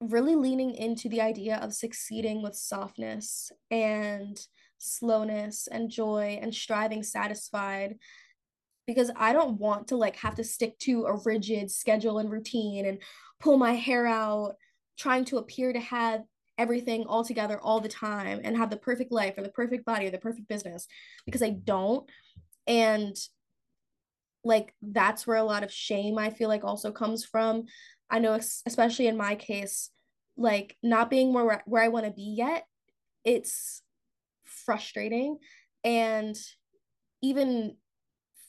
really 0.00 0.34
leaning 0.34 0.74
into 0.74 1.08
the 1.08 1.20
idea 1.20 1.56
of 1.56 1.72
succeeding 1.72 2.42
with 2.42 2.54
softness 2.54 3.52
and 3.70 4.38
slowness 4.78 5.68
and 5.70 5.90
joy 5.90 6.38
and 6.42 6.52
striving 6.54 7.02
satisfied 7.02 7.94
because 8.86 9.12
I 9.16 9.32
don't 9.32 9.60
want 9.60 9.88
to 9.88 9.96
like 9.96 10.16
have 10.16 10.34
to 10.36 10.44
stick 10.44 10.76
to 10.80 11.04
a 11.04 11.20
rigid 11.24 11.70
schedule 11.70 12.18
and 12.18 12.30
routine 12.30 12.84
and 12.84 12.98
pull 13.38 13.56
my 13.56 13.72
hair 13.72 14.06
out 14.06 14.56
trying 14.98 15.24
to 15.26 15.38
appear 15.38 15.72
to 15.72 15.80
have 15.80 16.22
everything 16.58 17.04
all 17.06 17.24
together 17.24 17.58
all 17.58 17.80
the 17.80 17.88
time 17.88 18.40
and 18.44 18.56
have 18.56 18.70
the 18.70 18.76
perfect 18.76 19.10
life 19.10 19.34
or 19.36 19.42
the 19.42 19.48
perfect 19.48 19.84
body 19.84 20.06
or 20.06 20.10
the 20.10 20.18
perfect 20.18 20.48
business 20.48 20.86
because 21.24 21.42
I 21.42 21.50
mm-hmm. 21.50 21.64
don't. 21.64 22.10
And 22.66 23.16
like 24.44 24.74
that's 24.82 25.26
where 25.26 25.36
a 25.36 25.44
lot 25.44 25.62
of 25.62 25.72
shame 25.72 26.18
I 26.18 26.30
feel 26.30 26.48
like 26.48 26.64
also 26.64 26.92
comes 26.92 27.24
from. 27.24 27.64
I 28.10 28.18
know 28.18 28.38
especially 28.66 29.06
in 29.06 29.16
my 29.16 29.34
case 29.34 29.90
like 30.36 30.76
not 30.82 31.10
being 31.10 31.32
where 31.32 31.62
where 31.66 31.82
I 31.82 31.88
want 31.88 32.06
to 32.06 32.12
be 32.12 32.34
yet 32.36 32.66
it's 33.24 33.82
frustrating 34.44 35.38
and 35.84 36.36
even 37.22 37.76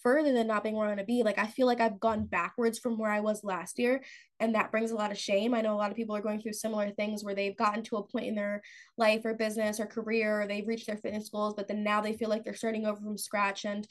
further 0.03 0.33
than 0.33 0.47
not 0.47 0.63
being 0.63 0.75
where 0.75 0.85
I 0.85 0.89
want 0.89 0.99
to 0.99 1.05
be. 1.05 1.23
Like 1.23 1.39
I 1.39 1.47
feel 1.47 1.65
like 1.65 1.79
I've 1.79 1.99
gone 1.99 2.25
backwards 2.25 2.77
from 2.77 2.97
where 2.97 3.11
I 3.11 3.21
was 3.21 3.43
last 3.43 3.79
year, 3.79 4.03
and 4.39 4.53
that 4.53 4.71
brings 4.71 4.91
a 4.91 4.95
lot 4.95 5.11
of 5.11 5.17
shame. 5.17 5.53
I 5.53 5.61
know 5.61 5.73
a 5.73 5.77
lot 5.77 5.89
of 5.89 5.97
people 5.97 6.15
are 6.15 6.21
going 6.21 6.41
through 6.41 6.53
similar 6.53 6.91
things 6.91 7.23
where 7.23 7.35
they've 7.35 7.57
gotten 7.57 7.83
to 7.85 7.97
a 7.97 8.07
point 8.07 8.27
in 8.27 8.35
their 8.35 8.61
life 8.97 9.25
or 9.25 9.33
business 9.33 9.79
or 9.79 9.85
career, 9.85 10.41
or 10.41 10.47
they've 10.47 10.67
reached 10.67 10.87
their 10.87 10.97
fitness 10.97 11.29
goals, 11.29 11.55
but 11.55 11.67
then 11.67 11.83
now 11.83 12.01
they 12.01 12.13
feel 12.13 12.29
like 12.29 12.43
they're 12.43 12.53
starting 12.53 12.85
over 12.85 13.01
from 13.01 13.17
scratch, 13.17 13.65
and 13.65 13.87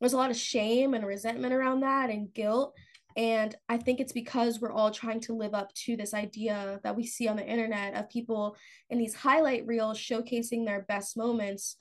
there's 0.00 0.14
a 0.14 0.16
lot 0.16 0.30
of 0.30 0.36
shame 0.36 0.94
and 0.94 1.06
resentment 1.06 1.52
around 1.52 1.80
that 1.80 2.10
and 2.10 2.32
guilt. 2.32 2.74
And 3.16 3.54
I 3.68 3.76
think 3.76 4.00
it's 4.00 4.12
because 4.12 4.60
we're 4.60 4.72
all 4.72 4.90
trying 4.90 5.20
to 5.22 5.34
live 5.34 5.52
up 5.52 5.74
to 5.84 5.96
this 5.96 6.14
idea 6.14 6.80
that 6.84 6.96
we 6.96 7.04
see 7.04 7.26
on 7.28 7.36
the 7.36 7.46
internet 7.46 7.94
of 7.94 8.08
people 8.08 8.56
in 8.88 8.98
these 8.98 9.14
highlight 9.14 9.66
reels 9.66 9.98
showcasing 9.98 10.64
their 10.64 10.82
best 10.82 11.16
moments 11.16 11.76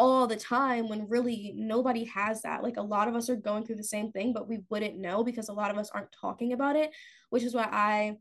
all 0.00 0.26
the 0.26 0.34
time 0.34 0.88
when 0.88 1.06
really 1.10 1.52
nobody 1.54 2.04
has 2.06 2.40
that. 2.40 2.62
Like 2.62 2.78
a 2.78 2.82
lot 2.82 3.06
of 3.06 3.14
us 3.14 3.28
are 3.28 3.36
going 3.36 3.66
through 3.66 3.76
the 3.76 3.84
same 3.84 4.10
thing, 4.10 4.32
but 4.32 4.48
we 4.48 4.60
wouldn't 4.70 4.96
know 4.96 5.22
because 5.22 5.50
a 5.50 5.52
lot 5.52 5.70
of 5.70 5.76
us 5.76 5.90
aren't 5.92 6.10
talking 6.10 6.54
about 6.54 6.74
it, 6.74 6.90
which 7.28 7.42
is 7.42 7.54
why 7.54 7.68
I 7.70 8.16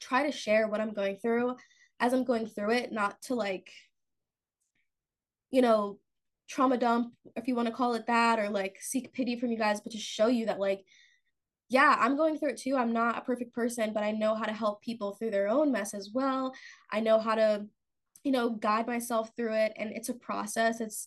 try 0.00 0.24
to 0.24 0.32
share 0.32 0.68
what 0.68 0.80
I'm 0.80 0.94
going 0.94 1.16
through 1.16 1.56
as 2.00 2.14
I'm 2.14 2.24
going 2.24 2.46
through 2.46 2.70
it, 2.70 2.92
not 2.92 3.20
to 3.24 3.34
like, 3.34 3.70
you 5.50 5.60
know, 5.60 5.98
trauma 6.48 6.78
dump, 6.78 7.12
if 7.36 7.46
you 7.46 7.54
want 7.54 7.68
to 7.68 7.74
call 7.74 7.92
it 7.92 8.06
that, 8.06 8.38
or 8.38 8.48
like 8.48 8.78
seek 8.80 9.12
pity 9.12 9.38
from 9.38 9.50
you 9.50 9.58
guys, 9.58 9.82
but 9.82 9.92
to 9.92 9.98
show 9.98 10.28
you 10.28 10.46
that, 10.46 10.58
like, 10.58 10.82
yeah, 11.68 11.94
I'm 12.00 12.16
going 12.16 12.38
through 12.38 12.52
it 12.52 12.56
too. 12.56 12.74
I'm 12.74 12.94
not 12.94 13.18
a 13.18 13.20
perfect 13.20 13.54
person, 13.54 13.92
but 13.92 14.02
I 14.02 14.12
know 14.12 14.34
how 14.34 14.46
to 14.46 14.52
help 14.54 14.80
people 14.80 15.12
through 15.12 15.32
their 15.32 15.48
own 15.48 15.72
mess 15.72 15.92
as 15.92 16.08
well. 16.14 16.54
I 16.90 17.00
know 17.00 17.18
how 17.18 17.34
to 17.34 17.66
you 18.24 18.32
know, 18.32 18.50
guide 18.50 18.86
myself 18.86 19.30
through 19.36 19.54
it. 19.54 19.72
And 19.76 19.90
it's 19.90 20.08
a 20.08 20.14
process. 20.14 20.80
It's 20.80 21.06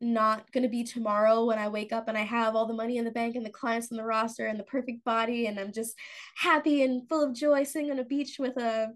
not 0.00 0.50
going 0.52 0.62
to 0.62 0.68
be 0.68 0.82
tomorrow 0.82 1.44
when 1.44 1.58
I 1.58 1.68
wake 1.68 1.92
up 1.92 2.08
and 2.08 2.16
I 2.16 2.22
have 2.22 2.56
all 2.56 2.66
the 2.66 2.72
money 2.72 2.96
in 2.96 3.04
the 3.04 3.10
bank 3.10 3.36
and 3.36 3.44
the 3.44 3.50
clients 3.50 3.92
on 3.92 3.98
the 3.98 4.04
roster 4.04 4.46
and 4.46 4.58
the 4.58 4.64
perfect 4.64 5.04
body. 5.04 5.46
And 5.46 5.58
I'm 5.58 5.72
just 5.72 5.94
happy 6.36 6.82
and 6.82 7.06
full 7.08 7.22
of 7.22 7.34
joy 7.34 7.64
sitting 7.64 7.90
on 7.90 7.98
a 7.98 8.04
beach 8.04 8.36
with 8.38 8.56
a 8.56 8.92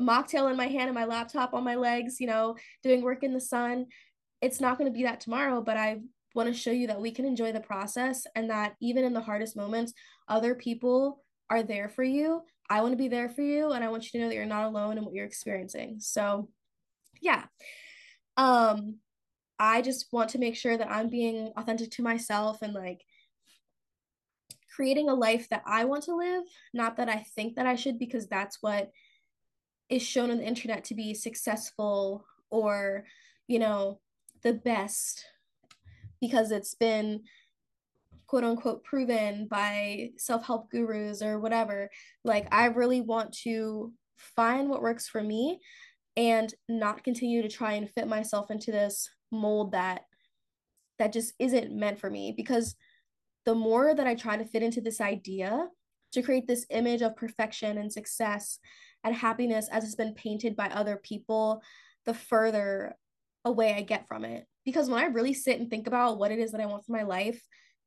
mocktail 0.00 0.50
in 0.50 0.56
my 0.56 0.68
hand 0.68 0.88
and 0.88 0.94
my 0.94 1.04
laptop 1.04 1.52
on 1.52 1.64
my 1.64 1.74
legs, 1.74 2.20
you 2.20 2.26
know, 2.26 2.56
doing 2.82 3.02
work 3.02 3.22
in 3.22 3.34
the 3.34 3.40
sun. 3.40 3.86
It's 4.40 4.60
not 4.60 4.78
going 4.78 4.90
to 4.90 4.96
be 4.96 5.04
that 5.04 5.20
tomorrow, 5.20 5.60
but 5.60 5.76
I 5.76 5.98
want 6.34 6.48
to 6.48 6.58
show 6.58 6.70
you 6.70 6.86
that 6.86 7.00
we 7.00 7.10
can 7.10 7.24
enjoy 7.24 7.52
the 7.52 7.60
process 7.60 8.26
and 8.34 8.48
that 8.50 8.74
even 8.80 9.04
in 9.04 9.12
the 9.12 9.20
hardest 9.20 9.56
moments, 9.56 9.92
other 10.28 10.54
people 10.54 11.24
are 11.50 11.62
there 11.62 11.88
for 11.88 12.04
you. 12.04 12.42
I 12.70 12.80
want 12.80 12.92
to 12.92 12.98
be 12.98 13.08
there 13.08 13.28
for 13.28 13.42
you. 13.42 13.72
And 13.72 13.82
I 13.82 13.88
want 13.88 14.04
you 14.04 14.10
to 14.12 14.18
know 14.18 14.28
that 14.28 14.34
you're 14.34 14.46
not 14.46 14.66
alone 14.66 14.98
in 14.98 15.04
what 15.04 15.14
you're 15.14 15.26
experiencing. 15.26 15.96
So, 16.00 16.48
yeah. 17.20 17.44
Um 18.36 18.98
i 19.58 19.82
just 19.82 20.06
want 20.12 20.30
to 20.30 20.38
make 20.38 20.54
sure 20.54 20.76
that 20.76 20.90
i'm 20.90 21.08
being 21.08 21.52
authentic 21.56 21.90
to 21.90 22.02
myself 22.02 22.62
and 22.62 22.74
like 22.74 23.04
creating 24.74 25.08
a 25.08 25.14
life 25.14 25.48
that 25.48 25.62
i 25.66 25.84
want 25.84 26.04
to 26.04 26.14
live 26.14 26.44
not 26.72 26.96
that 26.96 27.08
i 27.08 27.16
think 27.34 27.56
that 27.56 27.66
i 27.66 27.74
should 27.74 27.98
because 27.98 28.28
that's 28.28 28.58
what 28.60 28.90
is 29.88 30.02
shown 30.02 30.30
on 30.30 30.38
the 30.38 30.46
internet 30.46 30.84
to 30.84 30.94
be 30.94 31.12
successful 31.12 32.24
or 32.50 33.04
you 33.48 33.58
know 33.58 33.98
the 34.42 34.52
best 34.52 35.24
because 36.20 36.50
it's 36.50 36.74
been 36.74 37.22
quote 38.26 38.44
unquote 38.44 38.84
proven 38.84 39.46
by 39.48 40.10
self-help 40.18 40.70
gurus 40.70 41.22
or 41.22 41.40
whatever. 41.40 41.88
Like 42.24 42.46
i 42.52 42.66
really 42.66 43.00
want 43.00 43.32
to 43.44 43.92
find 44.16 44.68
what 44.68 44.82
works 44.82 45.08
for 45.08 45.22
me 45.22 45.60
and 46.18 46.52
not 46.68 47.04
continue 47.04 47.42
to 47.42 47.48
try 47.48 47.74
and 47.74 47.88
fit 47.88 48.08
myself 48.08 48.50
into 48.50 48.72
this 48.72 49.08
mold 49.30 49.70
that 49.72 50.02
that 50.98 51.12
just 51.12 51.32
isn't 51.38 51.72
meant 51.72 52.00
for 52.00 52.10
me 52.10 52.34
because 52.36 52.74
the 53.46 53.54
more 53.54 53.94
that 53.94 54.06
I 54.06 54.16
try 54.16 54.36
to 54.36 54.44
fit 54.44 54.64
into 54.64 54.80
this 54.80 55.00
idea 55.00 55.68
to 56.12 56.22
create 56.22 56.48
this 56.48 56.66
image 56.70 57.02
of 57.02 57.14
perfection 57.14 57.78
and 57.78 57.92
success 57.92 58.58
and 59.04 59.14
happiness 59.14 59.68
as 59.70 59.84
it's 59.84 59.94
been 59.94 60.14
painted 60.14 60.56
by 60.56 60.66
other 60.70 60.96
people, 60.96 61.62
the 62.04 62.14
further 62.14 62.96
away 63.44 63.74
I 63.74 63.82
get 63.82 64.08
from 64.08 64.24
it. 64.24 64.44
Because 64.64 64.90
when 64.90 65.00
I 65.00 65.06
really 65.06 65.34
sit 65.34 65.60
and 65.60 65.70
think 65.70 65.86
about 65.86 66.18
what 66.18 66.32
it 66.32 66.40
is 66.40 66.50
that 66.50 66.60
I 66.60 66.66
want 66.66 66.84
for 66.84 66.92
my 66.92 67.04
life 67.04 67.40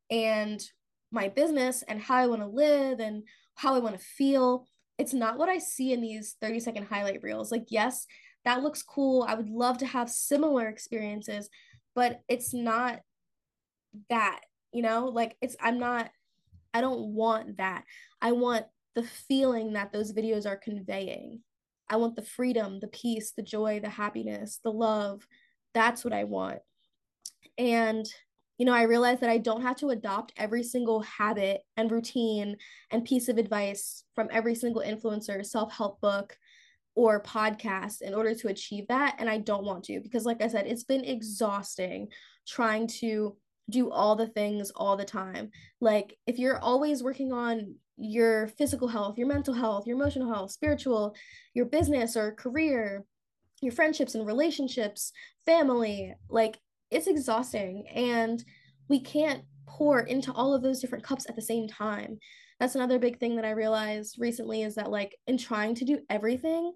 and 0.10 0.64
my 1.12 1.28
business 1.28 1.84
and 1.86 2.00
how 2.00 2.16
I 2.16 2.28
want 2.28 2.42
to 2.42 2.48
live 2.48 3.02
and 3.02 3.24
how 3.56 3.76
I 3.76 3.80
want 3.80 4.00
to 4.00 4.06
feel, 4.06 4.68
it's 5.02 5.16
not 5.16 5.40
what 5.40 5.50
I 5.50 5.58
see 5.58 5.94
in 5.94 6.00
these 6.00 6.36
30 6.42 6.60
second 6.60 6.86
highlight 6.86 7.24
reels. 7.24 7.52
Like, 7.52 7.66
yes, 7.70 8.06
that 8.46 8.62
looks 8.62 8.84
cool. 8.84 9.26
I 9.28 9.34
would 9.34 9.50
love 9.50 9.80
to 9.80 9.88
have 9.88 10.12
similar 10.12 10.68
experiences, 10.68 11.50
but 11.96 12.22
it's 12.30 12.54
not 12.54 13.00
that, 14.12 14.42
you 14.72 14.84
know? 14.84 15.08
Like, 15.08 15.36
it's, 15.42 15.56
I'm 15.60 15.80
not, 15.80 16.12
I 16.72 16.82
don't 16.82 17.16
want 17.16 17.58
that. 17.58 17.84
I 18.22 18.34
want 18.34 18.68
the 18.94 19.02
feeling 19.02 19.74
that 19.74 19.92
those 19.92 20.14
videos 20.14 20.46
are 20.46 20.56
conveying. 20.56 21.42
I 21.90 21.96
want 21.96 22.16
the 22.16 22.22
freedom, 22.22 22.80
the 22.80 22.88
peace, 22.88 23.34
the 23.36 23.42
joy, 23.42 23.80
the 23.80 23.90
happiness, 23.90 24.60
the 24.64 24.72
love. 24.72 25.26
That's 25.74 26.04
what 26.04 26.14
I 26.14 26.26
want. 26.26 26.60
And 27.58 28.06
you 28.62 28.66
know, 28.66 28.76
I 28.76 28.84
realized 28.84 29.22
that 29.22 29.30
I 29.32 29.40
don't 29.40 29.64
have 29.64 29.78
to 29.78 29.90
adopt 29.90 30.34
every 30.38 30.62
single 30.62 31.02
habit 31.02 31.62
and 31.78 31.90
routine 31.90 32.58
and 32.92 33.04
piece 33.04 33.28
of 33.28 33.40
advice 33.40 34.04
from 34.14 34.30
every 34.32 34.54
single 34.54 34.84
influencer, 34.84 35.44
self 35.44 35.74
help 35.74 36.00
book, 36.00 36.38
or 36.94 37.24
podcast 37.24 38.04
in 38.04 38.14
order 38.14 38.36
to 38.36 38.50
achieve 38.50 38.88
that. 38.90 39.16
And 39.18 39.28
I 39.28 39.40
don't 39.40 39.66
want 39.66 39.86
to 39.86 40.00
because, 40.00 40.26
like 40.26 40.44
I 40.44 40.48
said, 40.48 40.68
it's 40.68 40.84
been 40.84 41.04
exhausting 41.04 42.10
trying 42.48 42.86
to 43.00 43.36
do 43.72 43.90
all 43.90 44.16
the 44.16 44.28
things 44.28 44.70
all 44.76 44.96
the 44.96 45.06
time. 45.06 45.50
Like, 45.80 46.16
if 46.28 46.38
you're 46.38 46.60
always 46.60 47.02
working 47.02 47.34
on 47.34 47.74
your 47.98 48.48
physical 48.60 48.88
health, 48.88 49.18
your 49.18 49.26
mental 49.28 49.56
health, 49.56 49.88
your 49.88 49.96
emotional 49.96 50.32
health, 50.32 50.52
spiritual, 50.52 51.16
your 51.56 51.66
business 51.66 52.16
or 52.16 52.34
career, 52.36 53.06
your 53.60 53.72
friendships 53.72 54.14
and 54.14 54.28
relationships, 54.28 55.14
family, 55.48 56.14
like 56.30 56.60
it's 56.92 57.08
exhausting 57.08 57.88
and 57.88 58.44
we 58.90 59.00
can't 59.00 59.44
pour 59.68 60.02
into 60.02 60.32
all 60.34 60.54
of 60.54 60.62
those 60.62 60.80
different 60.80 61.04
cups 61.04 61.28
at 61.30 61.36
the 61.36 61.42
same 61.42 61.68
time 61.68 62.20
that's 62.60 62.76
another 62.76 63.00
big 63.00 63.20
thing 63.20 63.36
that 63.36 63.46
i 63.46 63.52
realized 63.52 64.18
recently 64.20 64.62
is 64.62 64.76
that 64.76 64.92
like 64.92 65.18
in 65.28 65.38
trying 65.38 65.74
to 65.74 65.86
do 65.86 66.00
everything 66.10 66.74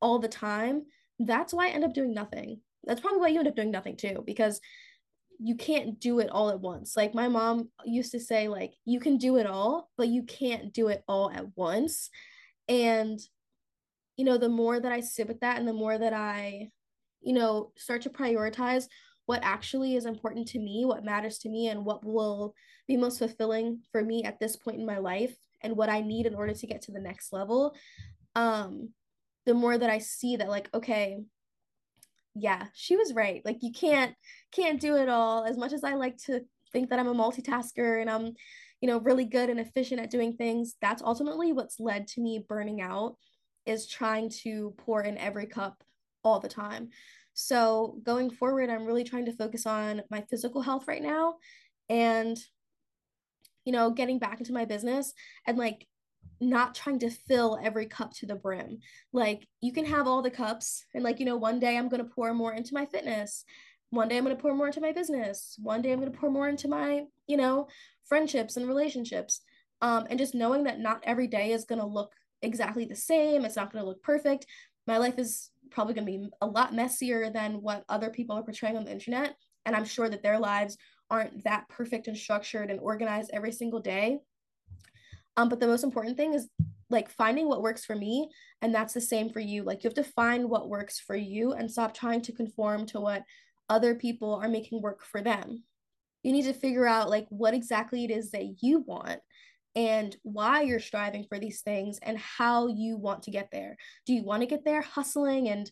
all 0.00 0.18
the 0.18 0.28
time 0.28 0.82
that's 1.20 1.52
why 1.52 1.66
i 1.66 1.70
end 1.70 1.84
up 1.84 1.94
doing 1.94 2.14
nothing 2.14 2.60
that's 2.84 3.00
probably 3.00 3.20
why 3.20 3.28
you 3.28 3.38
end 3.38 3.48
up 3.48 3.56
doing 3.56 3.70
nothing 3.70 3.96
too 3.96 4.22
because 4.26 4.60
you 5.40 5.54
can't 5.54 6.00
do 6.00 6.18
it 6.18 6.30
all 6.30 6.50
at 6.50 6.60
once. 6.60 6.96
Like 6.96 7.14
my 7.14 7.28
mom 7.28 7.68
used 7.84 8.10
to 8.10 8.18
say 8.18 8.48
like 8.48 8.74
you 8.84 8.98
can 8.98 9.18
do 9.18 9.36
it 9.36 9.46
all, 9.46 9.88
but 9.96 10.08
you 10.08 10.24
can't 10.24 10.72
do 10.72 10.88
it 10.88 11.04
all 11.06 11.30
at 11.30 11.56
once. 11.56 12.10
And 12.68 13.20
you 14.16 14.24
know, 14.24 14.36
the 14.36 14.48
more 14.48 14.80
that 14.80 14.90
I 14.90 14.98
sit 14.98 15.28
with 15.28 15.38
that 15.40 15.58
and 15.58 15.68
the 15.68 15.72
more 15.72 15.96
that 15.96 16.12
I 16.12 16.70
you 17.20 17.32
know, 17.32 17.72
start 17.76 18.02
to 18.02 18.10
prioritize 18.10 18.86
what 19.28 19.40
actually 19.42 19.94
is 19.94 20.06
important 20.06 20.48
to 20.48 20.58
me, 20.58 20.86
what 20.86 21.04
matters 21.04 21.36
to 21.36 21.50
me 21.50 21.68
and 21.68 21.84
what 21.84 22.02
will 22.02 22.54
be 22.86 22.96
most 22.96 23.18
fulfilling 23.18 23.78
for 23.92 24.02
me 24.02 24.24
at 24.24 24.40
this 24.40 24.56
point 24.56 24.78
in 24.78 24.86
my 24.86 24.96
life 24.96 25.36
and 25.60 25.76
what 25.76 25.90
I 25.90 26.00
need 26.00 26.24
in 26.24 26.34
order 26.34 26.54
to 26.54 26.66
get 26.66 26.80
to 26.82 26.92
the 26.92 27.00
next 27.00 27.30
level. 27.30 27.76
Um 28.34 28.88
the 29.44 29.52
more 29.52 29.76
that 29.76 29.90
I 29.90 29.98
see 29.98 30.36
that 30.36 30.48
like 30.48 30.70
okay, 30.72 31.18
yeah, 32.34 32.68
she 32.72 32.96
was 32.96 33.12
right. 33.12 33.42
Like 33.44 33.58
you 33.60 33.70
can't 33.70 34.14
can't 34.50 34.80
do 34.80 34.96
it 34.96 35.10
all. 35.10 35.44
As 35.44 35.58
much 35.58 35.74
as 35.74 35.84
I 35.84 35.92
like 35.92 36.16
to 36.24 36.40
think 36.72 36.88
that 36.88 36.98
I'm 36.98 37.08
a 37.08 37.14
multitasker 37.14 38.00
and 38.00 38.08
I'm, 38.08 38.32
you 38.80 38.88
know, 38.88 38.98
really 38.98 39.26
good 39.26 39.50
and 39.50 39.60
efficient 39.60 40.00
at 40.00 40.10
doing 40.10 40.38
things, 40.38 40.76
that's 40.80 41.02
ultimately 41.02 41.52
what's 41.52 41.78
led 41.78 42.06
to 42.08 42.22
me 42.22 42.46
burning 42.48 42.80
out 42.80 43.16
is 43.66 43.86
trying 43.86 44.30
to 44.44 44.74
pour 44.78 45.02
in 45.02 45.18
every 45.18 45.44
cup 45.44 45.84
all 46.24 46.40
the 46.40 46.48
time. 46.48 46.88
So, 47.40 48.00
going 48.02 48.30
forward, 48.30 48.68
I'm 48.68 48.84
really 48.84 49.04
trying 49.04 49.26
to 49.26 49.32
focus 49.32 49.64
on 49.64 50.02
my 50.10 50.22
physical 50.22 50.60
health 50.60 50.88
right 50.88 51.00
now 51.00 51.36
and 51.88 52.36
you 53.64 53.70
know, 53.70 53.90
getting 53.90 54.18
back 54.18 54.40
into 54.40 54.52
my 54.52 54.64
business 54.64 55.12
and 55.46 55.56
like 55.56 55.86
not 56.40 56.74
trying 56.74 56.98
to 56.98 57.10
fill 57.10 57.60
every 57.62 57.86
cup 57.86 58.12
to 58.14 58.26
the 58.26 58.34
brim. 58.34 58.78
Like 59.12 59.46
you 59.60 59.72
can 59.72 59.84
have 59.84 60.08
all 60.08 60.20
the 60.20 60.30
cups 60.30 60.84
and 60.94 61.04
like 61.04 61.20
you 61.20 61.26
know 61.26 61.36
one 61.36 61.60
day 61.60 61.76
I'm 61.76 61.88
going 61.88 62.02
to 62.02 62.10
pour 62.10 62.34
more 62.34 62.54
into 62.54 62.74
my 62.74 62.86
fitness. 62.86 63.44
One 63.90 64.08
day 64.08 64.16
I'm 64.16 64.24
going 64.24 64.34
to 64.34 64.42
pour 64.42 64.54
more 64.54 64.66
into 64.66 64.80
my 64.80 64.92
business. 64.92 65.54
One 65.62 65.80
day 65.80 65.92
I'm 65.92 66.00
going 66.00 66.10
to 66.10 66.18
pour 66.18 66.30
more 66.30 66.48
into 66.48 66.66
my, 66.66 67.04
you 67.28 67.36
know, 67.36 67.68
friendships 68.04 68.56
and 68.56 68.66
relationships. 68.66 69.42
Um 69.80 70.06
and 70.10 70.18
just 70.18 70.34
knowing 70.34 70.64
that 70.64 70.80
not 70.80 71.04
every 71.04 71.28
day 71.28 71.52
is 71.52 71.66
going 71.66 71.80
to 71.80 71.86
look 71.86 72.14
exactly 72.42 72.84
the 72.84 72.96
same. 72.96 73.44
It's 73.44 73.56
not 73.56 73.70
going 73.72 73.84
to 73.84 73.88
look 73.88 74.02
perfect. 74.02 74.46
My 74.88 74.96
life 74.96 75.18
is 75.18 75.50
probably 75.70 75.94
going 75.94 76.06
to 76.06 76.12
be 76.12 76.28
a 76.40 76.46
lot 76.46 76.74
messier 76.74 77.30
than 77.30 77.62
what 77.62 77.84
other 77.88 78.10
people 78.10 78.36
are 78.36 78.42
portraying 78.42 78.76
on 78.76 78.84
the 78.84 78.92
internet 78.92 79.34
and 79.66 79.76
I'm 79.76 79.84
sure 79.84 80.08
that 80.08 80.22
their 80.22 80.38
lives 80.38 80.76
aren't 81.10 81.44
that 81.44 81.68
perfect 81.68 82.08
and 82.08 82.16
structured 82.16 82.70
and 82.70 82.80
organized 82.80 83.30
every 83.32 83.52
single 83.52 83.80
day 83.80 84.18
um, 85.38 85.48
but 85.48 85.60
the 85.60 85.68
most 85.68 85.84
important 85.84 86.16
thing 86.16 86.34
is 86.34 86.48
like 86.90 87.08
finding 87.10 87.48
what 87.48 87.62
works 87.62 87.84
for 87.84 87.94
me. 87.94 88.28
And 88.60 88.74
that's 88.74 88.92
the 88.92 89.00
same 89.00 89.30
for 89.30 89.40
you. 89.40 89.62
Like 89.62 89.84
you 89.84 89.88
have 89.88 89.94
to 89.94 90.12
find 90.12 90.48
what 90.48 90.68
works 90.68 90.98
for 90.98 91.14
you 91.14 91.52
and 91.52 91.70
stop 91.70 91.94
trying 91.94 92.22
to 92.22 92.32
conform 92.32 92.86
to 92.86 93.00
what 93.00 93.22
other 93.68 93.94
people 93.94 94.34
are 94.34 94.48
making 94.48 94.82
work 94.82 95.04
for 95.04 95.20
them. 95.20 95.62
You 96.24 96.32
need 96.32 96.44
to 96.44 96.52
figure 96.52 96.86
out 96.86 97.10
like 97.10 97.26
what 97.28 97.54
exactly 97.54 98.04
it 98.04 98.10
is 98.10 98.32
that 98.32 98.56
you 98.60 98.80
want 98.80 99.20
and 99.76 100.16
why 100.22 100.62
you're 100.62 100.80
striving 100.80 101.24
for 101.28 101.38
these 101.38 101.60
things 101.62 101.98
and 102.02 102.18
how 102.18 102.68
you 102.68 102.96
want 102.96 103.22
to 103.24 103.30
get 103.30 103.48
there. 103.52 103.76
Do 104.06 104.12
you 104.12 104.24
want 104.24 104.42
to 104.42 104.46
get 104.46 104.64
there 104.64 104.82
hustling 104.82 105.48
and, 105.48 105.70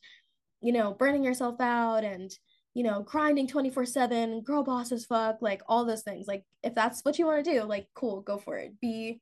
you 0.61 0.73
know, 0.73 0.95
burning 0.95 1.25
yourself 1.25 1.61
out 1.61 2.05
and, 2.05 2.31
you 2.75 2.83
know, 2.83 3.03
grinding 3.03 3.49
24 3.49 3.87
7, 3.87 4.43
girl 4.43 4.63
boss 4.63 4.93
as 4.93 5.07
fuck, 5.07 5.39
like 5.41 5.63
all 5.67 5.85
those 5.85 6.03
things. 6.03 6.27
Like, 6.27 6.45
if 6.63 6.75
that's 6.75 7.01
what 7.03 7.19
you 7.19 7.27
want 7.27 7.45
to 7.45 7.53
do, 7.53 7.63
like, 7.65 7.89
cool, 7.95 8.21
go 8.21 8.39
for 8.39 8.57
it. 8.59 8.79
Be 8.81 9.21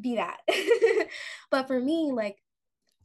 be 0.00 0.16
that. 0.16 0.38
but 1.50 1.66
for 1.66 1.80
me, 1.80 2.12
like 2.12 2.36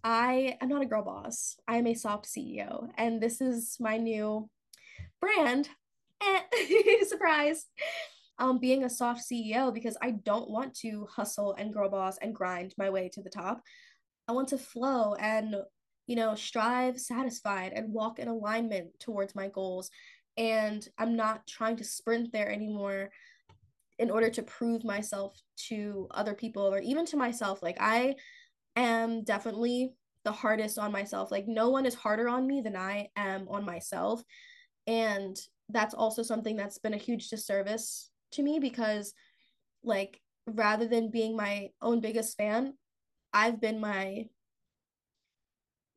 I 0.04 0.58
am 0.62 0.70
not 0.70 0.82
a 0.82 0.86
girl 0.86 1.04
boss. 1.04 1.58
I 1.68 1.78
am 1.78 1.88
a 1.88 1.94
soft 1.94 2.26
CEO. 2.26 2.90
And 2.98 3.22
this 3.22 3.42
is 3.42 3.78
my 3.80 3.98
new 3.98 4.50
brand. 5.20 5.70
Eh, 6.22 7.04
surprise. 7.08 7.66
Um, 8.42 8.58
being 8.58 8.84
a 8.84 8.90
soft 8.90 9.22
CEO 9.22 9.72
because 9.72 9.96
I 10.02 10.12
don't 10.12 10.50
want 10.50 10.74
to 10.80 11.06
hustle 11.06 11.54
and 11.60 11.72
girl 11.72 11.90
boss 11.90 12.18
and 12.18 12.34
grind 12.34 12.74
my 12.76 12.90
way 12.90 13.08
to 13.14 13.22
the 13.22 13.30
top. 13.30 13.62
I 14.28 14.32
want 14.32 14.48
to 14.48 14.58
flow 14.58 15.14
and, 15.14 15.56
you 16.08 16.16
know, 16.16 16.34
strive 16.34 17.00
satisfied 17.00 17.74
and 17.74 17.94
walk 17.94 18.18
in 18.18 18.28
alignment 18.28 19.00
towards 19.00 19.36
my 19.36 19.48
goals. 19.48 19.92
And 20.38 20.86
I'm 20.98 21.16
not 21.16 21.46
trying 21.46 21.76
to 21.78 21.84
sprint 21.84 22.32
there 22.32 22.52
anymore 22.52 23.12
in 24.00 24.10
order 24.10 24.32
to 24.32 24.42
prove 24.42 24.84
myself 24.84 25.40
to 25.70 26.08
other 26.12 26.34
people 26.34 26.64
or 26.64 26.80
even 26.80 27.06
to 27.06 27.18
myself 27.18 27.62
like 27.62 27.78
i 27.80 28.16
am 28.76 29.24
definitely 29.24 29.94
the 30.26 30.32
hardest 30.32 30.80
on 30.80 30.92
myself 30.92 31.32
like 31.32 31.48
no 31.48 31.70
one 31.70 31.86
is 31.86 31.94
harder 31.94 32.28
on 32.28 32.48
me 32.48 32.62
than 32.62 32.76
i 32.76 33.08
am 33.16 33.48
on 33.50 33.64
myself 33.64 34.24
and 34.88 35.38
that's 35.70 35.94
also 35.94 36.24
something 36.24 36.56
that's 36.56 36.80
been 36.80 36.96
a 36.96 36.98
huge 36.98 37.30
disservice 37.30 38.11
to 38.32 38.44
me 38.44 38.60
because 38.60 39.14
like 39.84 40.22
rather 40.48 40.88
than 40.88 41.12
being 41.12 41.36
my 41.36 41.70
own 41.82 42.02
biggest 42.02 42.38
fan 42.38 42.74
i've 43.34 43.62
been 43.62 43.80
my 43.80 44.26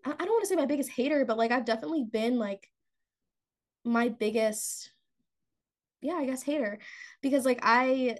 i 0.04 0.10
don't 0.10 0.28
want 0.28 0.42
to 0.42 0.48
say 0.48 0.56
my 0.56 0.66
biggest 0.66 0.90
hater 0.90 1.24
but 1.24 1.38
like 1.38 1.50
i've 1.50 1.64
definitely 1.64 2.04
been 2.04 2.38
like 2.38 2.68
my 3.84 4.08
biggest 4.08 4.90
yeah, 6.04 6.14
I 6.14 6.26
guess 6.26 6.42
hater 6.42 6.78
because 7.22 7.46
like 7.46 7.60
I 7.62 8.18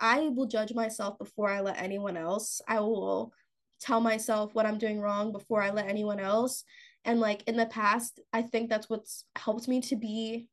I 0.00 0.28
will 0.28 0.46
judge 0.46 0.74
myself 0.74 1.16
before 1.18 1.48
I 1.48 1.60
let 1.60 1.80
anyone 1.80 2.16
else. 2.16 2.60
I 2.66 2.80
will 2.80 3.32
tell 3.80 4.00
myself 4.00 4.54
what 4.54 4.66
I'm 4.66 4.78
doing 4.78 5.00
wrong 5.00 5.30
before 5.30 5.62
I 5.62 5.70
let 5.70 5.86
anyone 5.86 6.18
else. 6.18 6.64
And 7.04 7.20
like 7.20 7.44
in 7.46 7.56
the 7.56 7.66
past, 7.66 8.20
I 8.32 8.42
think 8.42 8.68
that's 8.68 8.90
what's 8.90 9.24
helped 9.36 9.68
me 9.68 9.80
to 9.82 9.96
be 9.96 10.48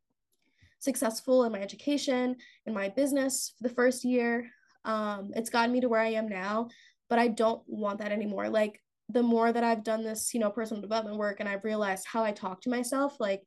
successful 0.86 1.44
in 1.44 1.52
my 1.52 1.60
education, 1.60 2.38
in 2.66 2.74
my 2.74 2.90
business 2.90 3.54
for 3.58 3.68
the 3.68 3.74
first 3.74 4.06
year. 4.06 4.48
Um, 4.86 5.32
it's 5.36 5.50
gotten 5.50 5.74
me 5.74 5.82
to 5.82 5.90
where 5.90 6.00
I 6.00 6.14
am 6.14 6.30
now, 6.30 6.70
but 7.10 7.20
I 7.20 7.28
don't 7.28 7.62
want 7.68 8.00
that 8.00 8.12
anymore. 8.12 8.48
Like 8.50 8.80
the 9.10 9.24
more 9.24 9.52
that 9.52 9.64
I've 9.64 9.84
done 9.84 10.04
this, 10.04 10.34
you 10.34 10.40
know, 10.40 10.50
personal 10.50 10.82
development 10.82 11.18
work 11.18 11.40
and 11.40 11.50
I've 11.50 11.64
realized 11.64 12.06
how 12.08 12.24
I 12.24 12.32
talk 12.32 12.62
to 12.62 12.70
myself, 12.70 13.20
like 13.20 13.44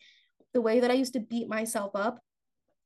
the 0.55 0.61
way 0.61 0.81
that 0.81 0.91
I 0.91 0.95
used 0.95 1.15
to 1.15 1.21
beat 1.21 1.49
myself 1.49 1.93
up 1.95 2.21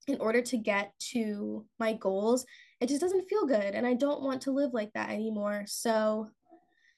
in 0.08 0.18
order 0.18 0.40
to 0.42 0.56
get 0.56 0.92
to 1.12 1.64
my 1.78 1.92
goals, 1.92 2.44
it 2.80 2.88
just 2.88 3.00
doesn't 3.00 3.28
feel 3.28 3.46
good. 3.46 3.74
And 3.74 3.86
I 3.86 3.94
don't 3.94 4.22
want 4.22 4.42
to 4.42 4.52
live 4.52 4.72
like 4.72 4.92
that 4.94 5.10
anymore. 5.10 5.64
So, 5.66 6.28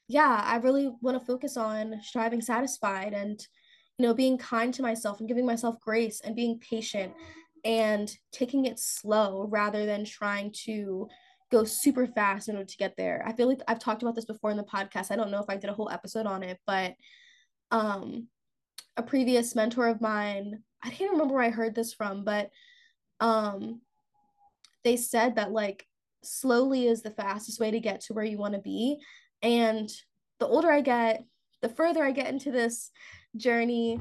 yeah, 0.09 0.43
I 0.45 0.57
really 0.57 0.91
want 1.01 1.19
to 1.19 1.25
focus 1.25 1.57
on 1.57 2.01
striving 2.03 2.41
satisfied 2.41 3.13
and, 3.13 3.41
you 3.99 4.07
know, 4.07 4.15
being 4.15 4.39
kind 4.39 4.73
to 4.75 4.83
myself 4.83 5.21
and 5.21 5.29
giving 5.29 5.47
myself 5.47 5.77
grace 5.81 6.21
and 6.25 6.37
being 6.37 6.59
patient 6.59 7.13
and 7.65 8.15
taking 8.33 8.67
it 8.67 8.79
slow 8.79 9.47
rather 9.51 9.87
than 9.87 10.05
trying 10.05 10.53
to 10.65 11.09
go 11.51 11.65
super 11.65 12.07
fast 12.07 12.49
in 12.49 12.57
order 12.57 12.69
to 12.69 12.77
get 12.77 12.97
there. 12.97 13.23
I 13.27 13.33
feel 13.33 13.49
like 13.49 13.61
I've 13.69 13.79
talked 13.79 14.03
about 14.03 14.15
this 14.15 14.25
before 14.25 14.51
in 14.51 14.57
the 14.57 14.65
podcast. 14.65 15.11
I 15.11 15.17
don't 15.17 15.31
know 15.31 15.41
if 15.41 15.49
I 15.49 15.57
did 15.57 15.71
a 15.71 15.75
whole 15.75 15.91
episode 15.91 16.27
on 16.27 16.43
it, 16.43 16.59
but 16.67 16.95
um 17.71 18.29
a 18.97 19.03
previous 19.03 19.55
mentor 19.55 19.89
of 19.89 20.01
mine, 20.01 20.63
I 20.83 20.91
can't 20.91 21.13
remember 21.13 21.35
where 21.35 21.43
I 21.43 21.51
heard 21.51 21.75
this 21.75 21.93
from, 21.95 22.25
but 22.25 22.51
um 23.21 23.81
they 24.85 24.97
said 24.97 25.37
that 25.37 25.53
like 25.53 25.87
slowly 26.23 26.87
is 26.87 27.03
the 27.03 27.11
fastest 27.11 27.61
way 27.61 27.71
to 27.71 27.81
get 27.81 28.01
to 28.01 28.15
where 28.15 28.25
you 28.25 28.39
want 28.39 28.55
to 28.55 28.61
be 28.61 28.99
and 29.43 29.91
the 30.41 30.47
older 30.47 30.71
i 30.71 30.81
get 30.81 31.25
the 31.63 31.69
further 31.69 32.05
i 32.05 32.11
get 32.11 32.29
into 32.29 32.51
this 32.51 32.91
journey 33.37 34.01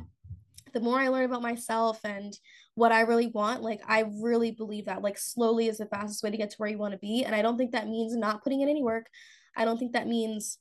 the 0.74 0.80
more 0.80 1.00
i 1.00 1.08
learn 1.08 1.26
about 1.26 1.42
myself 1.42 2.00
and 2.04 2.38
what 2.76 2.92
i 2.92 3.02
really 3.02 3.28
want 3.28 3.62
like 3.62 3.82
i 3.88 4.06
really 4.22 4.52
believe 4.52 4.86
that 4.86 5.02
like 5.02 5.18
slowly 5.18 5.68
is 5.68 5.78
the 5.78 5.86
fastest 5.86 6.24
way 6.24 6.32
to 6.32 6.38
get 6.38 6.50
to 6.50 6.58
where 6.58 6.70
you 6.70 6.78
want 6.78 6.94
to 6.94 7.00
be 7.00 7.24
and 7.24 7.36
i 7.36 7.42
don't 7.42 7.58
think 7.58 7.72
that 7.72 7.88
means 7.88 8.16
not 8.16 8.44
putting 8.44 8.62
in 8.62 8.70
any 8.70 8.84
work 8.84 9.08
i 9.56 9.64
don't 9.66 9.78
think 9.78 9.94
that 9.94 10.08
means 10.08 10.58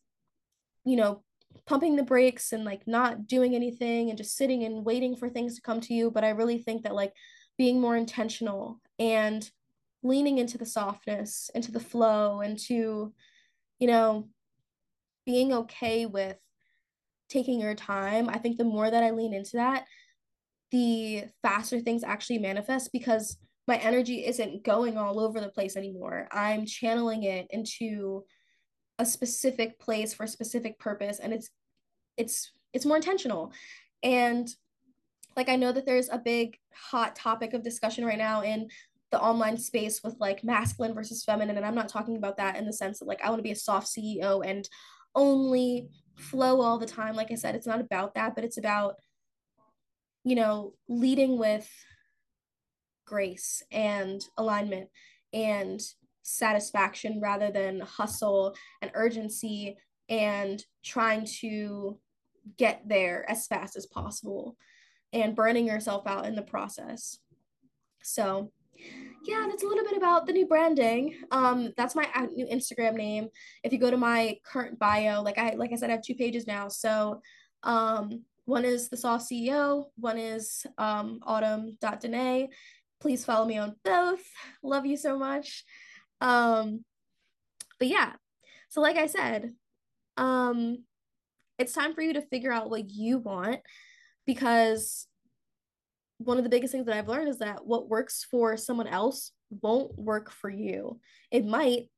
you 0.84 0.96
know 0.96 1.22
pumping 1.66 1.96
the 1.96 2.02
brakes 2.02 2.52
and 2.52 2.64
like 2.64 2.82
not 2.86 3.26
doing 3.26 3.54
anything 3.54 4.08
and 4.08 4.18
just 4.18 4.36
sitting 4.36 4.64
and 4.64 4.84
waiting 4.84 5.16
for 5.16 5.28
things 5.28 5.54
to 5.54 5.62
come 5.62 5.80
to 5.80 5.94
you 5.94 6.10
but 6.10 6.24
i 6.24 6.30
really 6.30 6.58
think 6.58 6.82
that 6.82 6.94
like 6.94 7.12
being 7.58 7.80
more 7.80 7.96
intentional 7.96 8.80
and 8.98 9.50
leaning 10.02 10.38
into 10.38 10.58
the 10.58 10.66
softness, 10.66 11.50
into 11.54 11.70
the 11.70 11.80
flow, 11.80 12.40
into, 12.40 13.12
you 13.78 13.86
know, 13.86 14.28
being 15.24 15.52
okay 15.52 16.06
with 16.06 16.36
taking 17.28 17.60
your 17.60 17.74
time. 17.74 18.28
I 18.28 18.38
think 18.38 18.58
the 18.58 18.64
more 18.64 18.90
that 18.90 19.02
I 19.02 19.10
lean 19.10 19.32
into 19.32 19.56
that, 19.56 19.84
the 20.72 21.24
faster 21.42 21.78
things 21.78 22.02
actually 22.02 22.38
manifest 22.38 22.90
because 22.92 23.36
my 23.68 23.76
energy 23.76 24.26
isn't 24.26 24.64
going 24.64 24.98
all 24.98 25.20
over 25.20 25.40
the 25.40 25.48
place 25.48 25.76
anymore. 25.76 26.28
I'm 26.32 26.66
channeling 26.66 27.22
it 27.22 27.46
into 27.50 28.24
a 28.98 29.06
specific 29.06 29.78
place 29.78 30.12
for 30.12 30.24
a 30.24 30.28
specific 30.28 30.78
purpose 30.78 31.20
and 31.20 31.32
it's 31.32 31.50
it's 32.16 32.52
it's 32.72 32.86
more 32.86 32.96
intentional. 32.96 33.52
And 34.02 34.48
like 35.36 35.48
I 35.48 35.56
know 35.56 35.72
that 35.72 35.86
there's 35.86 36.08
a 36.08 36.18
big 36.18 36.58
hot 36.74 37.14
topic 37.14 37.52
of 37.52 37.62
discussion 37.62 38.04
right 38.04 38.18
now 38.18 38.42
in 38.42 38.68
the 39.10 39.20
online 39.20 39.58
space 39.58 40.02
with 40.02 40.16
like 40.18 40.42
masculine 40.42 40.94
versus 40.94 41.22
feminine 41.22 41.58
and 41.58 41.66
I'm 41.66 41.74
not 41.74 41.88
talking 41.88 42.16
about 42.16 42.38
that 42.38 42.56
in 42.56 42.64
the 42.64 42.72
sense 42.72 42.98
that 42.98 43.08
like 43.08 43.22
I 43.22 43.28
want 43.28 43.38
to 43.38 43.44
be 43.44 43.52
a 43.52 43.56
soft 43.56 43.86
CEO 43.86 44.44
and 44.44 44.66
only 45.14 45.90
flow 46.16 46.62
all 46.62 46.78
the 46.78 46.86
time 46.86 47.14
like 47.14 47.30
I 47.30 47.34
said 47.34 47.54
it's 47.54 47.66
not 47.66 47.80
about 47.80 48.14
that 48.14 48.34
but 48.34 48.44
it's 48.44 48.56
about 48.56 48.96
you 50.24 50.34
know, 50.34 50.74
leading 50.88 51.38
with 51.38 51.68
grace 53.06 53.62
and 53.70 54.24
alignment 54.36 54.88
and 55.32 55.80
satisfaction 56.22 57.20
rather 57.20 57.50
than 57.50 57.80
hustle 57.80 58.54
and 58.80 58.90
urgency 58.94 59.76
and 60.08 60.64
trying 60.84 61.24
to 61.24 61.98
get 62.58 62.82
there 62.86 63.28
as 63.30 63.46
fast 63.46 63.76
as 63.76 63.86
possible 63.86 64.56
and 65.12 65.36
burning 65.36 65.66
yourself 65.66 66.06
out 66.06 66.26
in 66.26 66.34
the 66.34 66.42
process. 66.42 67.18
So, 68.02 68.52
yeah, 69.24 69.46
that's 69.48 69.62
a 69.62 69.66
little 69.66 69.84
bit 69.84 69.96
about 69.96 70.26
the 70.26 70.32
new 70.32 70.46
branding. 70.46 71.14
Um, 71.30 71.72
that's 71.76 71.94
my 71.94 72.08
new 72.34 72.46
Instagram 72.46 72.94
name. 72.94 73.28
If 73.62 73.72
you 73.72 73.78
go 73.78 73.90
to 73.90 73.96
my 73.96 74.38
current 74.44 74.78
bio, 74.78 75.22
like 75.22 75.38
I 75.38 75.54
like 75.54 75.72
I 75.72 75.76
said, 75.76 75.90
I 75.90 75.92
have 75.92 76.02
two 76.02 76.14
pages 76.14 76.46
now. 76.46 76.68
So, 76.68 77.20
um, 77.62 78.24
one 78.44 78.64
is 78.64 78.88
the 78.88 78.96
Soft 78.96 79.30
CEO, 79.30 79.86
one 79.96 80.18
is 80.18 80.66
um, 80.78 81.20
Autumn.Denae. 81.22 82.48
Please 83.00 83.24
follow 83.24 83.46
me 83.46 83.58
on 83.58 83.76
both. 83.84 84.22
Love 84.62 84.86
you 84.86 84.96
so 84.96 85.18
much. 85.18 85.64
Um, 86.20 86.84
but 87.78 87.88
yeah, 87.88 88.12
so 88.68 88.80
like 88.80 88.96
I 88.96 89.06
said, 89.06 89.52
um, 90.16 90.84
it's 91.58 91.72
time 91.72 91.94
for 91.94 92.02
you 92.02 92.14
to 92.14 92.22
figure 92.22 92.52
out 92.52 92.70
what 92.70 92.90
you 92.90 93.18
want 93.18 93.60
because 94.26 95.06
one 96.18 96.38
of 96.38 96.44
the 96.44 96.50
biggest 96.50 96.72
things 96.72 96.86
that 96.86 96.96
I've 96.96 97.08
learned 97.08 97.28
is 97.28 97.38
that 97.38 97.66
what 97.66 97.88
works 97.88 98.26
for 98.30 98.56
someone 98.56 98.86
else 98.86 99.32
won't 99.50 99.96
work 99.98 100.30
for 100.30 100.48
you. 100.48 101.00
It 101.30 101.44
might, 101.44 101.90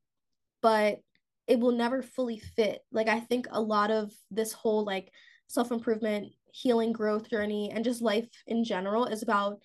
but 0.62 1.00
it 1.46 1.61
will 1.61 1.72
never 1.72 2.02
fully 2.02 2.38
fit. 2.38 2.80
Like 2.90 3.09
I 3.09 3.20
think 3.20 3.46
a 3.50 3.61
lot 3.61 3.90
of 3.90 4.12
this 4.30 4.52
whole 4.52 4.85
like 4.85 5.12
self-improvement, 5.48 6.33
healing 6.52 6.92
growth 6.92 7.30
journey 7.30 7.70
and 7.74 7.85
just 7.85 8.02
life 8.02 8.28
in 8.46 8.64
general 8.64 9.07
is 9.07 9.22
about 9.22 9.61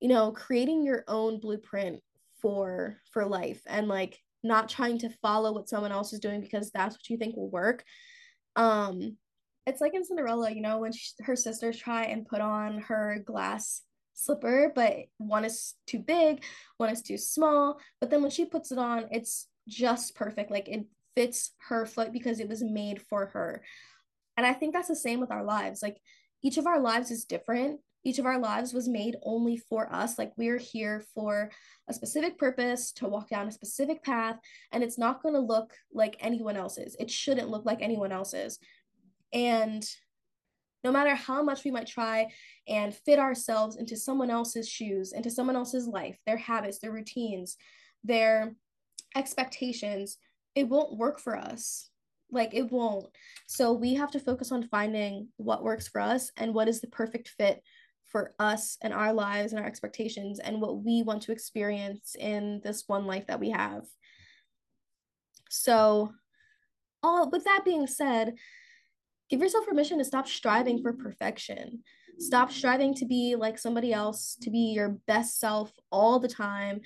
you 0.00 0.08
know, 0.08 0.30
creating 0.30 0.84
your 0.84 1.04
own 1.08 1.40
blueprint 1.40 2.00
for 2.40 2.98
for 3.12 3.26
life 3.26 3.60
and 3.66 3.88
like 3.88 4.18
not 4.44 4.68
trying 4.68 4.98
to 4.98 5.10
follow 5.20 5.52
what 5.52 5.68
someone 5.68 5.90
else 5.90 6.12
is 6.12 6.20
doing 6.20 6.40
because 6.40 6.70
that's 6.70 6.94
what 6.94 7.08
you 7.08 7.16
think 7.16 7.36
will 7.36 7.50
work. 7.50 7.84
Um 8.56 9.16
it's 9.66 9.80
like 9.80 9.94
in 9.94 10.04
Cinderella, 10.04 10.50
you 10.50 10.62
know, 10.62 10.78
when 10.78 10.92
she, 10.92 11.10
her 11.24 11.36
sisters 11.36 11.76
try 11.76 12.04
and 12.04 12.26
put 12.26 12.40
on 12.40 12.78
her 12.78 13.22
glass 13.26 13.82
slipper, 14.14 14.72
but 14.74 14.94
one 15.18 15.44
is 15.44 15.74
too 15.86 15.98
big, 15.98 16.42
one 16.78 16.88
is 16.88 17.02
too 17.02 17.18
small. 17.18 17.78
But 18.00 18.08
then 18.08 18.22
when 18.22 18.30
she 18.30 18.46
puts 18.46 18.72
it 18.72 18.78
on, 18.78 19.08
it's 19.10 19.46
just 19.68 20.14
perfect. 20.14 20.50
Like 20.50 20.68
it 20.68 20.86
fits 21.14 21.50
her 21.68 21.84
foot 21.84 22.12
because 22.12 22.40
it 22.40 22.48
was 22.48 22.62
made 22.62 23.02
for 23.02 23.26
her. 23.26 23.62
And 24.38 24.46
I 24.46 24.52
think 24.52 24.72
that's 24.72 24.86
the 24.86 24.94
same 24.94 25.18
with 25.18 25.32
our 25.32 25.42
lives. 25.42 25.82
Like 25.82 26.00
each 26.44 26.58
of 26.58 26.66
our 26.68 26.78
lives 26.78 27.10
is 27.10 27.24
different. 27.24 27.80
Each 28.04 28.20
of 28.20 28.24
our 28.24 28.38
lives 28.38 28.72
was 28.72 28.88
made 28.88 29.16
only 29.24 29.56
for 29.56 29.92
us. 29.92 30.16
Like 30.16 30.32
we're 30.36 30.58
here 30.58 31.04
for 31.12 31.50
a 31.88 31.92
specific 31.92 32.38
purpose 32.38 32.92
to 32.92 33.08
walk 33.08 33.28
down 33.28 33.48
a 33.48 33.52
specific 33.52 34.04
path, 34.04 34.36
and 34.70 34.84
it's 34.84 34.96
not 34.96 35.24
going 35.24 35.34
to 35.34 35.40
look 35.40 35.74
like 35.92 36.16
anyone 36.20 36.56
else's. 36.56 36.94
It 37.00 37.10
shouldn't 37.10 37.50
look 37.50 37.66
like 37.66 37.82
anyone 37.82 38.12
else's. 38.12 38.60
And 39.32 39.84
no 40.84 40.92
matter 40.92 41.16
how 41.16 41.42
much 41.42 41.64
we 41.64 41.72
might 41.72 41.88
try 41.88 42.28
and 42.68 42.94
fit 42.94 43.18
ourselves 43.18 43.74
into 43.74 43.96
someone 43.96 44.30
else's 44.30 44.68
shoes, 44.68 45.12
into 45.12 45.32
someone 45.32 45.56
else's 45.56 45.88
life, 45.88 46.16
their 46.26 46.36
habits, 46.36 46.78
their 46.78 46.92
routines, 46.92 47.56
their 48.04 48.54
expectations, 49.16 50.16
it 50.54 50.68
won't 50.68 50.96
work 50.96 51.18
for 51.18 51.36
us. 51.36 51.90
Like 52.30 52.54
it 52.54 52.70
won't. 52.70 53.06
So 53.46 53.72
we 53.72 53.94
have 53.94 54.10
to 54.12 54.20
focus 54.20 54.52
on 54.52 54.68
finding 54.68 55.28
what 55.36 55.62
works 55.62 55.88
for 55.88 56.00
us 56.00 56.30
and 56.36 56.54
what 56.54 56.68
is 56.68 56.80
the 56.80 56.88
perfect 56.88 57.28
fit 57.28 57.62
for 58.04 58.34
us 58.38 58.76
and 58.82 58.92
our 58.92 59.12
lives 59.12 59.52
and 59.52 59.60
our 59.60 59.66
expectations 59.66 60.38
and 60.38 60.60
what 60.60 60.82
we 60.82 61.02
want 61.02 61.22
to 61.22 61.32
experience 61.32 62.16
in 62.18 62.60
this 62.64 62.84
one 62.86 63.06
life 63.06 63.26
that 63.26 63.40
we 63.40 63.50
have. 63.50 63.84
So, 65.50 66.12
all 67.02 67.30
with 67.30 67.44
that 67.44 67.62
being 67.64 67.86
said, 67.86 68.34
give 69.30 69.40
yourself 69.40 69.66
permission 69.66 69.98
to 69.98 70.04
stop 70.04 70.26
striving 70.26 70.82
for 70.82 70.92
perfection. 70.92 71.82
Stop 72.18 72.50
striving 72.50 72.94
to 72.94 73.06
be 73.06 73.36
like 73.36 73.58
somebody 73.58 73.92
else, 73.92 74.36
to 74.42 74.50
be 74.50 74.72
your 74.72 74.98
best 75.06 75.38
self 75.38 75.72
all 75.92 76.18
the 76.18 76.28
time. 76.28 76.80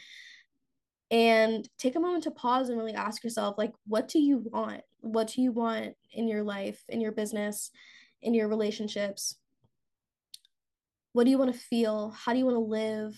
And 1.12 1.68
take 1.78 1.94
a 1.94 2.00
moment 2.00 2.24
to 2.24 2.32
pause 2.32 2.68
and 2.68 2.78
really 2.78 2.94
ask 2.94 3.22
yourself, 3.22 3.56
like, 3.58 3.72
what 3.86 4.08
do 4.08 4.18
you 4.18 4.38
want? 4.38 4.80
What 5.00 5.28
do 5.28 5.42
you 5.42 5.52
want 5.52 5.94
in 6.10 6.26
your 6.26 6.42
life, 6.42 6.82
in 6.88 7.00
your 7.00 7.12
business, 7.12 7.70
in 8.20 8.34
your 8.34 8.48
relationships? 8.48 9.36
What 11.12 11.24
do 11.24 11.30
you 11.30 11.38
want 11.38 11.52
to 11.52 11.60
feel? 11.60 12.10
How 12.10 12.32
do 12.32 12.38
you 12.38 12.46
want 12.46 12.56
to 12.56 12.60
live? 12.60 13.14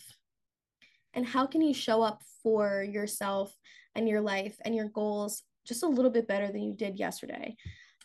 And 1.15 1.25
how 1.25 1.47
can 1.47 1.63
you 1.63 1.73
show 1.73 2.03
up 2.03 2.21
for 2.43 2.83
yourself 2.83 3.57
and 3.95 4.09
your 4.09 4.21
life 4.21 4.57
and 4.65 4.75
your 4.75 4.89
goals 4.89 5.45
just 5.65 5.85
a 5.85 5.89
little 5.89 6.11
bit 6.11 6.27
better 6.27 6.49
than 6.49 6.63
you 6.63 6.75
did 6.75 6.99
yesterday? 6.99 7.57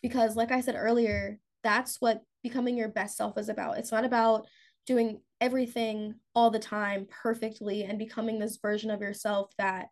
because 0.02 0.36
like 0.36 0.52
i 0.52 0.62
said 0.62 0.76
earlier 0.78 1.38
that's 1.64 2.00
what 2.00 2.22
becoming 2.44 2.78
your 2.78 2.88
best 2.88 3.18
self 3.18 3.38
is 3.38 3.50
about 3.50 3.78
it's 3.78 3.92
not 3.92 4.06
about 4.06 4.46
doing 4.86 5.22
everything 5.42 6.16
all 6.36 6.50
the 6.50 6.60
time 6.60 7.08
perfectly 7.10 7.84
and 7.84 7.98
becoming 8.00 8.40
this 8.40 8.58
version 8.58 8.90
of 8.92 9.02
yourself 9.02 9.52
that 9.58 9.88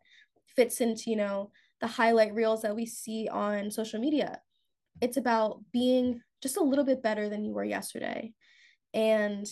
fits 0.55 0.81
into 0.81 1.09
you 1.09 1.15
know 1.15 1.51
the 1.81 1.87
highlight 1.87 2.33
reels 2.33 2.61
that 2.63 2.75
we 2.75 2.85
see 2.85 3.27
on 3.31 3.71
social 3.71 3.99
media. 3.99 4.41
It's 5.01 5.17
about 5.17 5.61
being 5.71 6.21
just 6.41 6.57
a 6.57 6.63
little 6.63 6.83
bit 6.83 7.03
better 7.03 7.29
than 7.29 7.45
you 7.45 7.53
were 7.53 7.63
yesterday. 7.63 8.33
And 8.93 9.45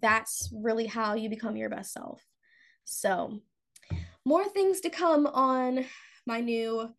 that's 0.00 0.52
really 0.54 0.86
how 0.86 1.14
you 1.14 1.28
become 1.28 1.56
your 1.56 1.70
best 1.70 1.92
self. 1.92 2.22
So 2.84 3.40
more 4.24 4.44
things 4.48 4.80
to 4.80 4.90
come 4.90 5.26
on 5.26 5.84
my 6.26 6.40
new 6.40 6.90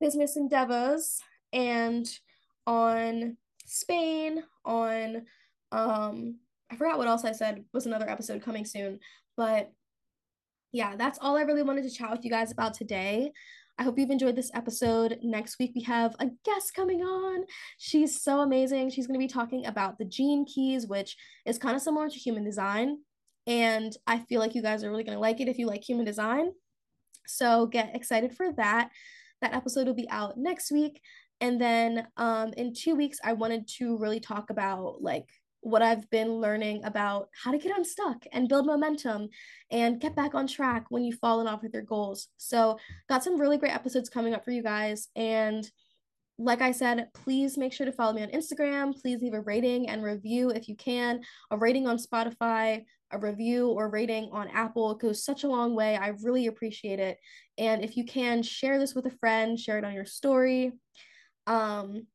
business 0.00 0.36
endeavors 0.36 1.20
and 1.52 2.08
on 2.66 3.36
Spain, 3.66 4.42
on 4.64 5.26
um 5.72 6.36
I 6.70 6.76
forgot 6.76 6.98
what 6.98 7.08
else 7.08 7.24
I 7.24 7.32
said 7.32 7.64
was 7.72 7.86
another 7.86 8.08
episode 8.08 8.42
coming 8.42 8.64
soon, 8.64 9.00
but 9.36 9.72
yeah, 10.72 10.96
that's 10.96 11.18
all 11.20 11.36
I 11.36 11.42
really 11.42 11.62
wanted 11.62 11.84
to 11.84 11.90
chat 11.90 12.10
with 12.10 12.24
you 12.24 12.30
guys 12.30 12.52
about 12.52 12.74
today. 12.74 13.32
I 13.78 13.84
hope 13.84 13.98
you've 13.98 14.10
enjoyed 14.10 14.36
this 14.36 14.50
episode. 14.54 15.18
Next 15.22 15.58
week, 15.58 15.72
we 15.74 15.82
have 15.82 16.16
a 16.18 16.30
guest 16.44 16.74
coming 16.74 17.00
on. 17.02 17.44
She's 17.78 18.20
so 18.20 18.40
amazing. 18.40 18.90
She's 18.90 19.06
going 19.06 19.18
to 19.18 19.24
be 19.24 19.32
talking 19.32 19.66
about 19.66 19.98
the 19.98 20.04
gene 20.04 20.44
keys, 20.44 20.86
which 20.86 21.16
is 21.46 21.58
kind 21.58 21.76
of 21.76 21.82
similar 21.82 22.08
to 22.08 22.18
human 22.18 22.44
design. 22.44 22.98
And 23.46 23.96
I 24.06 24.18
feel 24.18 24.40
like 24.40 24.54
you 24.54 24.62
guys 24.62 24.82
are 24.82 24.90
really 24.90 25.04
going 25.04 25.16
to 25.16 25.20
like 25.20 25.40
it 25.40 25.48
if 25.48 25.58
you 25.58 25.66
like 25.66 25.84
human 25.84 26.04
design. 26.04 26.50
So 27.26 27.66
get 27.66 27.94
excited 27.94 28.36
for 28.36 28.52
that. 28.56 28.90
That 29.40 29.54
episode 29.54 29.86
will 29.86 29.94
be 29.94 30.10
out 30.10 30.36
next 30.36 30.72
week. 30.72 31.00
And 31.40 31.60
then 31.60 32.08
um, 32.16 32.52
in 32.56 32.74
two 32.74 32.96
weeks, 32.96 33.18
I 33.22 33.32
wanted 33.32 33.68
to 33.78 33.96
really 33.96 34.18
talk 34.18 34.50
about 34.50 35.02
like 35.02 35.28
what 35.60 35.82
I've 35.82 36.08
been 36.10 36.40
learning 36.40 36.84
about 36.84 37.28
how 37.42 37.50
to 37.50 37.58
get 37.58 37.76
unstuck 37.76 38.24
and 38.32 38.48
build 38.48 38.66
momentum 38.66 39.28
and 39.70 40.00
get 40.00 40.14
back 40.14 40.34
on 40.34 40.46
track 40.46 40.86
when 40.88 41.04
you've 41.04 41.18
fallen 41.18 41.46
off 41.46 41.62
with 41.62 41.74
your 41.74 41.82
goals. 41.82 42.28
So, 42.36 42.78
got 43.08 43.24
some 43.24 43.40
really 43.40 43.58
great 43.58 43.74
episodes 43.74 44.08
coming 44.08 44.34
up 44.34 44.44
for 44.44 44.50
you 44.50 44.62
guys. 44.62 45.08
And 45.16 45.68
like 46.38 46.62
I 46.62 46.70
said, 46.70 47.08
please 47.14 47.58
make 47.58 47.72
sure 47.72 47.84
to 47.84 47.92
follow 47.92 48.12
me 48.12 48.22
on 48.22 48.30
Instagram. 48.30 48.98
Please 49.00 49.20
leave 49.20 49.34
a 49.34 49.40
rating 49.40 49.88
and 49.88 50.04
review 50.04 50.50
if 50.50 50.68
you 50.68 50.76
can. 50.76 51.20
A 51.50 51.58
rating 51.58 51.88
on 51.88 51.98
Spotify, 51.98 52.84
a 53.10 53.18
review 53.18 53.68
or 53.70 53.90
rating 53.90 54.30
on 54.30 54.48
Apple. 54.48 54.94
Goes 54.94 55.24
such 55.24 55.42
a 55.42 55.48
long 55.48 55.74
way. 55.74 55.96
I 55.96 56.08
really 56.22 56.46
appreciate 56.46 57.00
it. 57.00 57.18
And 57.58 57.82
if 57.82 57.96
you 57.96 58.04
can, 58.04 58.44
share 58.44 58.78
this 58.78 58.94
with 58.94 59.06
a 59.06 59.16
friend, 59.18 59.58
share 59.58 59.78
it 59.78 59.84
on 59.84 59.94
your 59.94 60.04
story. 60.04 60.72
Um, 61.48 62.06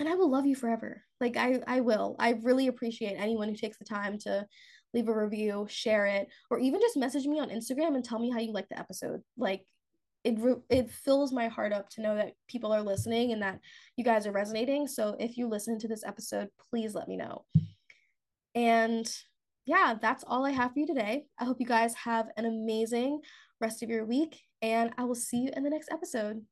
and 0.00 0.08
I 0.08 0.14
will 0.14 0.30
love 0.30 0.46
you 0.46 0.56
forever. 0.56 1.02
Like 1.20 1.36
I, 1.36 1.60
I 1.66 1.80
will. 1.80 2.16
I 2.18 2.30
really 2.42 2.66
appreciate 2.66 3.14
anyone 3.16 3.48
who 3.48 3.54
takes 3.54 3.78
the 3.78 3.84
time 3.84 4.18
to 4.20 4.46
leave 4.94 5.08
a 5.08 5.14
review, 5.14 5.66
share 5.68 6.06
it, 6.06 6.28
or 6.50 6.58
even 6.58 6.80
just 6.80 6.96
message 6.96 7.26
me 7.26 7.38
on 7.38 7.50
Instagram 7.50 7.94
and 7.94 8.04
tell 8.04 8.18
me 8.18 8.30
how 8.30 8.40
you 8.40 8.52
like 8.52 8.68
the 8.68 8.78
episode. 8.78 9.20
Like 9.36 9.64
it 10.24 10.38
it 10.68 10.90
fills 10.90 11.32
my 11.32 11.48
heart 11.48 11.72
up 11.72 11.88
to 11.90 12.02
know 12.02 12.16
that 12.16 12.32
people 12.48 12.72
are 12.72 12.82
listening 12.82 13.32
and 13.32 13.42
that 13.42 13.60
you 13.96 14.04
guys 14.04 14.26
are 14.26 14.32
resonating. 14.32 14.86
So 14.88 15.16
if 15.20 15.36
you 15.36 15.46
listen 15.46 15.78
to 15.78 15.88
this 15.88 16.04
episode, 16.04 16.48
please 16.70 16.94
let 16.94 17.06
me 17.06 17.16
know. 17.16 17.44
And 18.54 19.10
yeah, 19.66 19.94
that's 20.00 20.24
all 20.26 20.44
I 20.44 20.50
have 20.50 20.72
for 20.72 20.80
you 20.80 20.86
today. 20.86 21.26
I 21.38 21.44
hope 21.44 21.60
you 21.60 21.66
guys 21.66 21.94
have 21.94 22.28
an 22.36 22.46
amazing 22.46 23.20
rest 23.60 23.82
of 23.82 23.90
your 23.90 24.04
week, 24.06 24.40
and 24.62 24.92
I 24.96 25.04
will 25.04 25.14
see 25.14 25.38
you 25.38 25.50
in 25.54 25.62
the 25.62 25.70
next 25.70 25.92
episode. 25.92 26.42